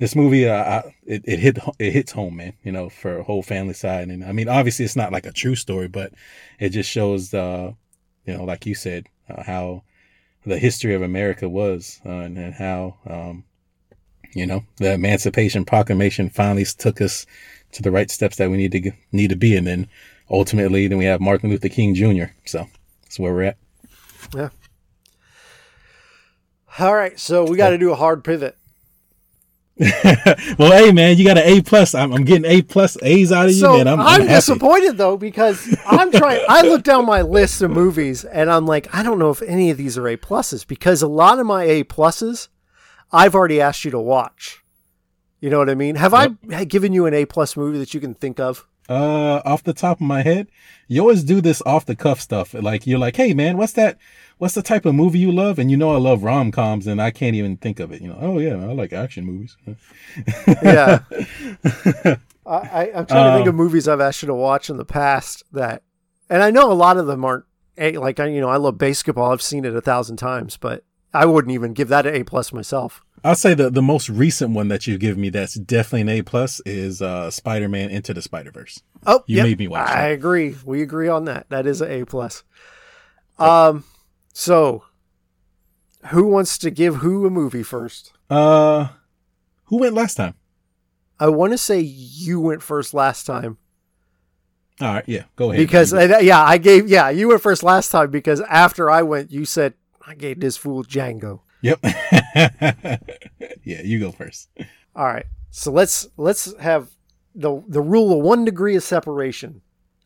[0.00, 2.54] this movie, uh, I, it, it hit it hits home, man.
[2.64, 5.32] You know, for a whole family side, and I mean, obviously, it's not like a
[5.32, 6.12] true story, but
[6.58, 7.72] it just shows, uh,
[8.24, 9.84] you know, like you said, uh, how
[10.46, 13.44] the history of America was, uh, and, and, how, um,
[14.32, 17.26] you know, the Emancipation Proclamation finally took us
[17.72, 19.86] to the right steps that we need to need to be, and then
[20.30, 22.32] ultimately, then we have Martin Luther King Jr.
[22.46, 22.66] So
[23.02, 23.58] that's where we're at.
[24.34, 24.48] Yeah.
[26.78, 28.56] All right, so we got to do a hard pivot.
[30.58, 31.94] well, hey man, you got an A plus.
[31.94, 33.88] I'm, I'm, getting A plus A's out of you, so man.
[33.88, 36.44] I'm, I'm, I'm disappointed though because I'm trying.
[36.50, 39.70] I look down my list of movies and I'm like, I don't know if any
[39.70, 42.48] of these are A pluses because a lot of my A pluses,
[43.10, 44.62] I've already asked you to watch.
[45.40, 45.94] You know what I mean?
[45.94, 46.32] Have yep.
[46.52, 48.66] I given you an A plus movie that you can think of?
[48.86, 50.48] Uh, off the top of my head,
[50.88, 52.52] you always do this off the cuff stuff.
[52.52, 53.98] Like you're like, hey man, what's that?
[54.40, 55.58] What's the type of movie you love?
[55.58, 58.00] And you know I love rom coms, and I can't even think of it.
[58.00, 59.56] You know, oh yeah, I like action movies.
[60.62, 61.00] yeah,
[62.46, 64.84] I, am trying to think of um, movies I've asked you to watch in the
[64.84, 65.82] past that,
[66.30, 67.44] and I know a lot of them aren't
[67.78, 69.30] a like I you know I love basketball.
[69.30, 72.52] I've seen it a thousand times, but I wouldn't even give that an A plus
[72.52, 73.04] myself.
[73.22, 76.22] I'll say the the most recent one that you've given me that's definitely an A
[76.22, 78.82] plus is uh Spider-Man Into the Spider-Verse.
[79.06, 80.12] Oh, You yep, made me watch I that.
[80.12, 80.56] agree.
[80.64, 81.50] We agree on that.
[81.50, 82.42] That is an A plus.
[83.38, 83.84] Um,
[84.32, 84.84] so
[86.06, 88.12] who wants to give who a movie first?
[88.28, 88.88] Uh
[89.64, 90.34] who went last time?
[91.18, 93.58] I want to say you went first last time
[94.80, 95.62] All right, yeah, go ahead.
[95.64, 99.30] because uh, yeah, I gave yeah you went first last time because after I went,
[99.30, 99.74] you said
[100.06, 101.40] I gave this fool Django.
[101.62, 101.80] Yep.
[103.64, 104.48] yeah, you go first.
[104.96, 106.88] All right, so let's let's have
[107.34, 109.60] the the rule of one degree of separation.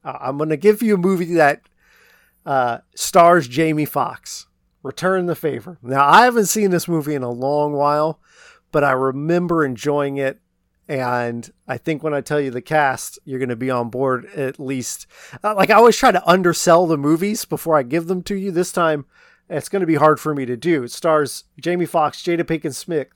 [0.04, 1.62] Uh, I'm going to give you a movie that
[2.44, 4.46] uh, stars Jamie Foxx.
[4.82, 5.78] Return the favor.
[5.82, 8.20] Now I haven't seen this movie in a long while,
[8.70, 10.40] but I remember enjoying it.
[10.86, 14.26] And I think when I tell you the cast, you're going to be on board
[14.36, 15.06] at least.
[15.42, 18.50] Uh, like I always try to undersell the movies before I give them to you.
[18.50, 19.06] This time,
[19.48, 20.82] it's going to be hard for me to do.
[20.82, 23.08] It stars Jamie Foxx, Jada Pinkett Smith,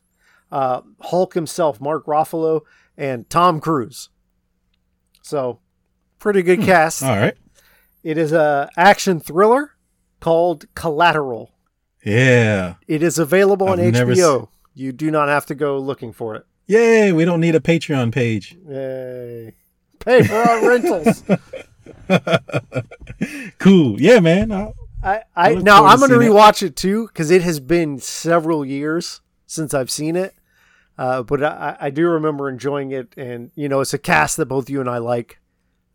[0.50, 2.62] uh, Hulk himself, Mark Ruffalo,
[2.96, 4.08] and Tom Cruise.
[5.20, 5.60] So,
[6.18, 7.02] pretty good cast.
[7.02, 7.36] All right.
[8.08, 9.74] It is a action thriller
[10.18, 11.52] called Collateral.
[12.02, 12.76] Yeah.
[12.86, 14.48] It is available on I've never HBO.
[14.74, 16.46] You do not have to go looking for it.
[16.66, 18.56] Yay, we don't need a Patreon page.
[18.66, 19.54] Yay.
[19.98, 21.22] Pay for our rentals.
[23.58, 24.00] Cool.
[24.00, 24.52] Yeah, man.
[24.52, 26.34] I'll- I, I look now I'm going to seeing it.
[26.34, 30.34] rewatch it too because it has been several years since I've seen it.
[30.96, 34.46] Uh, but I, I do remember enjoying it, and you know, it's a cast that
[34.46, 35.38] both you and I like.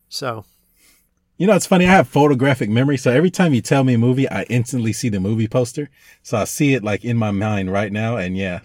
[0.10, 0.46] So
[1.38, 1.86] You know, it's funny.
[1.86, 5.10] I have photographic memory, so every time you tell me a movie, I instantly see
[5.10, 5.90] the movie poster.
[6.22, 8.60] So I see it like in my mind right now, and yeah,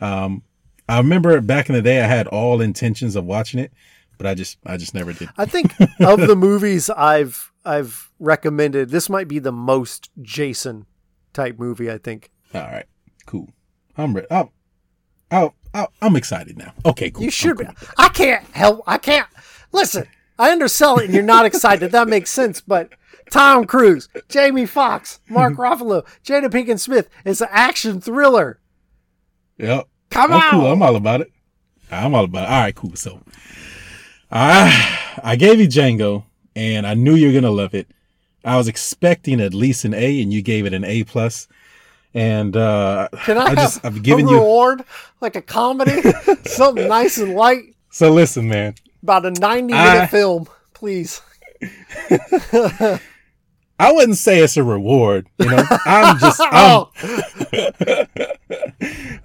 [0.00, 0.42] um,
[0.88, 3.72] I remember back in the day, I had all intentions of watching it,
[4.18, 5.28] but I just, I just never did.
[5.36, 10.86] I think of the movies I've I've recommended, this might be the most Jason
[11.32, 11.90] type movie.
[11.90, 12.86] I think All right,
[13.26, 13.48] cool.
[13.98, 14.28] I'm ready.
[14.30, 14.48] I'm,
[15.30, 16.72] I'm, I'm- I'm excited now.
[16.86, 17.24] Okay, cool.
[17.24, 17.66] you should be.
[17.98, 18.82] I can't help.
[18.86, 19.26] I can't
[19.72, 20.06] listen.
[20.38, 21.92] I undersell it, and you're not excited.
[21.92, 22.90] That makes sense, but.
[23.28, 27.08] Tom Cruise, Jamie Foxx, Mark Ruffalo, Jada Pinkett Smith.
[27.24, 28.60] It's an action thriller.
[29.58, 29.88] Yep.
[30.10, 30.50] Come I'm on.
[30.52, 30.66] cool.
[30.72, 31.32] I'm all about it.
[31.90, 32.50] I'm all about it.
[32.52, 32.94] All right, cool.
[32.94, 33.20] So,
[34.30, 36.24] I I gave you Django,
[36.54, 37.88] and I knew you were gonna love it.
[38.44, 41.48] I was expecting at least an A, and you gave it an A plus.
[42.14, 44.36] And uh, Can I, I have just I've given a you.
[44.36, 44.84] reward
[45.20, 46.00] like a comedy,
[46.44, 48.74] something nice and light, So listen, man.
[49.06, 51.22] About a ninety minute I- film, please.
[53.78, 55.28] I wouldn't say it's a reward.
[55.38, 56.40] You know, I'm just.
[56.44, 56.90] I'm, Oh,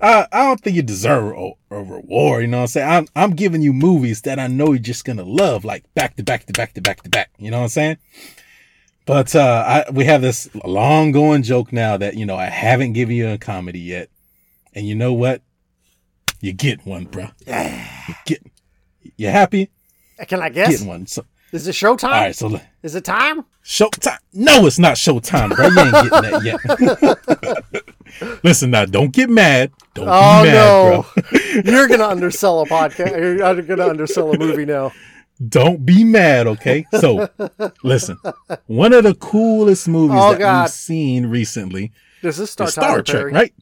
[0.01, 2.43] I, I don't think you deserve a, a reward.
[2.43, 2.89] You know what I'm saying?
[2.89, 6.23] I'm, I'm giving you movies that I know you're just gonna love, like back to
[6.23, 7.32] back to back to back to back.
[7.38, 7.97] You know what I'm saying?
[9.05, 12.93] But uh, I, we have this long going joke now that you know I haven't
[12.93, 14.09] given you a comedy yet,
[14.75, 15.41] and you know what?
[16.39, 17.27] You get one, bro.
[17.47, 18.43] You get.
[19.18, 19.70] You happy?
[20.20, 20.70] Uh, can I guess?
[20.72, 21.07] Getting one.
[21.07, 22.03] So, Is it showtime?
[22.05, 22.36] all right.
[22.36, 23.45] So Is it time?
[23.64, 24.18] Showtime.
[24.34, 25.68] No, it's not Showtime, bro.
[25.68, 27.64] You ain't getting that
[28.24, 28.43] yet.
[28.43, 29.72] Listen now, don't get mad.
[29.93, 31.62] Don't Oh be mad, no, bro.
[31.72, 33.12] you're gonna undersell a podcast.
[33.18, 34.91] You're gonna undersell a movie now.
[35.47, 36.86] Don't be mad, okay?
[36.99, 37.30] So,
[37.84, 38.18] listen.
[38.68, 40.64] One of the coolest movies Oh, that God.
[40.64, 41.91] we've seen recently
[42.22, 43.32] Does this start is Star Trek, Perry?
[43.34, 43.53] right?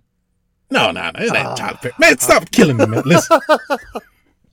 [0.72, 1.20] No, no, no.
[1.20, 1.56] It ain't ah.
[1.56, 1.94] Tyler Perry.
[2.00, 3.04] Man, stop killing me, man.
[3.06, 3.40] Listen.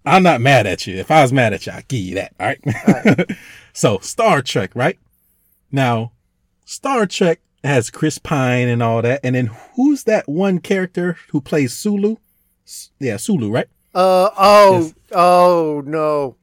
[0.06, 0.96] I'm not mad at you.
[0.96, 3.30] If I was mad at you, I'd give you that, all right?
[3.72, 4.98] so, Star Trek, right?
[5.72, 6.12] Now,
[6.64, 9.20] Star Trek has Chris Pine and all that.
[9.24, 12.16] And then who's that one character who plays Sulu?
[12.98, 13.66] Yeah, Sulu, right?
[13.94, 14.94] Uh oh Yes.
[15.12, 16.36] oh no.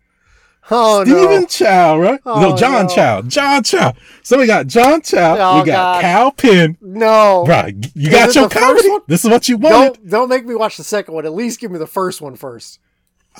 [0.71, 1.45] Oh Stephen no.
[1.45, 2.19] Chow, right?
[2.25, 2.95] Oh, no, John no.
[2.95, 3.21] Chow.
[3.23, 3.91] John Cho.
[4.23, 5.17] So we got John Cho.
[5.17, 6.01] Oh, we got God.
[6.01, 6.77] Kal Penn.
[6.81, 7.43] No.
[7.45, 8.89] Bro, you got your comedy.
[9.07, 9.93] This is what you wanted.
[9.95, 11.25] Don't don't make me watch the second one.
[11.25, 12.79] At least give me the first one first.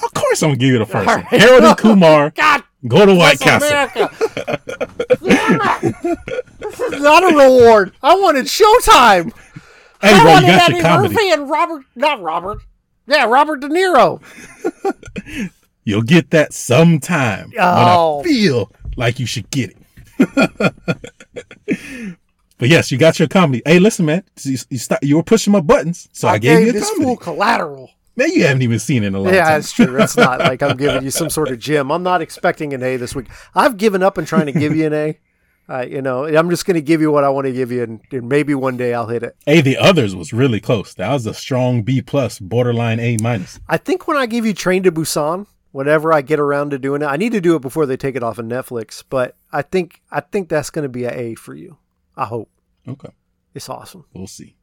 [0.02, 1.26] Of course, I'm gonna give you the first All one.
[1.32, 1.42] right.
[1.42, 2.30] Harold and Kumar.
[2.36, 4.10] God, Go to White Castle.
[6.60, 7.94] This is not a reward.
[8.02, 9.32] I wanted Showtime.
[10.02, 11.14] Hey, I bro, you wanted got Eddie your comedy.
[11.14, 12.60] Murphy and Robert, not Robert.
[13.06, 14.22] Yeah, Robert De Niro.
[15.84, 17.78] You'll get that sometime Oh.
[17.78, 18.24] when I oh.
[18.24, 19.78] feel like you should get it.
[22.58, 23.62] but yes, you got your comedy.
[23.66, 26.70] Hey, listen, man, you, you, stop, you were pushing my buttons, so I, gave you
[26.70, 27.18] a this comedy.
[27.18, 27.92] collateral.
[28.16, 29.60] Man, you haven't even seen it in a long Yeah, time.
[29.60, 30.00] it's true.
[30.02, 31.92] It's not like I'm giving you some sort of gym.
[31.92, 33.28] I'm not expecting an A this week.
[33.56, 35.20] I've given up on trying to give you an A.
[35.70, 37.84] Uh, you know, I'm just going to give you what I want to give you,
[37.84, 39.36] and, and maybe one day I'll hit it.
[39.46, 40.94] Hey, the others was really close.
[40.96, 43.60] That was a strong B plus, borderline A minus.
[43.70, 47.02] I think when I give you Train to Busan, whenever I get around to doing
[47.02, 49.04] it, I need to do it before they take it off of Netflix.
[49.10, 51.78] But I think I think that's going to be an A for you.
[52.18, 52.50] I hope
[52.86, 53.10] Okay,
[53.56, 54.04] it's awesome.
[54.14, 54.58] we'll see.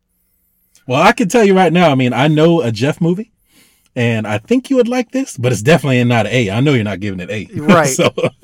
[0.86, 1.90] Well, I can tell you right now.
[1.90, 3.32] I mean, I know a Jeff movie,
[3.96, 6.50] and I think you would like this, but it's definitely not an A.
[6.50, 7.48] I know you're not giving it A.
[7.60, 7.86] Right.
[7.86, 8.10] so,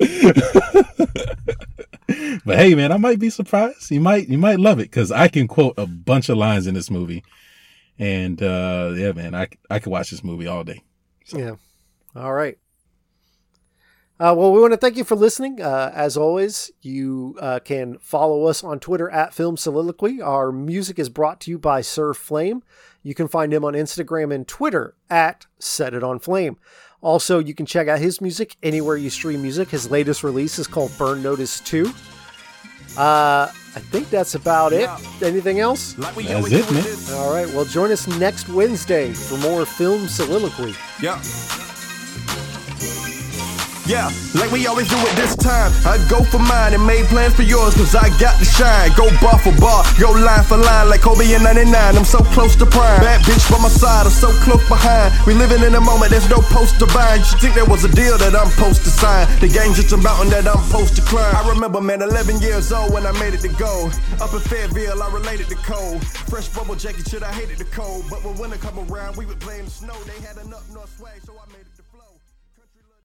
[2.45, 3.89] but hey, man, I might be surprised.
[3.91, 6.73] You might, you might love it because I can quote a bunch of lines in
[6.73, 7.23] this movie,
[7.97, 10.83] and uh yeah, man, I I could watch this movie all day.
[11.25, 11.37] So.
[11.37, 11.55] Yeah.
[12.15, 12.57] All right.
[14.19, 15.61] Uh, well, we want to thank you for listening.
[15.61, 20.19] Uh, as always, you uh, can follow us on Twitter at Film Soliloquy.
[20.23, 22.63] Our music is brought to you by Sir Flame.
[23.07, 26.57] You can find him on Instagram and Twitter at Set It On Flame.
[26.99, 29.69] Also, you can check out his music anywhere you stream music.
[29.69, 31.85] His latest release is called Burn Notice 2.
[32.97, 33.49] Uh, I
[33.79, 34.89] think that's about it.
[35.21, 35.97] Anything else?
[35.97, 37.17] Like That's it, man.
[37.17, 37.47] All right.
[37.47, 40.75] Well, join us next Wednesday for more Film Soliloquy.
[41.01, 41.21] Yeah.
[43.87, 45.71] Yeah, like we always do at this time.
[45.87, 48.91] I go for mine and made plans for yours, cause I got to shine.
[48.99, 51.71] Go bar for bar, go line for line, like Kobe in 99.
[51.71, 52.99] I'm so close to prime.
[52.99, 55.15] Bad bitch by my side, I'm so close behind.
[55.25, 57.23] We living in a moment, there's no post to bind.
[57.31, 59.23] You think there was a deal that I'm supposed to sign.
[59.39, 61.33] The game's just a mountain that I'm supposed to climb.
[61.33, 63.87] I remember, man, 11 years old when I made it to go.
[64.19, 66.03] Up in Fayetteville, I related to cold.
[66.27, 68.03] Fresh bubble jacket, shit, I hated the cold.
[68.09, 69.95] But when winter come around, we would play in the snow.
[70.03, 71.46] They had an up north swag, so I.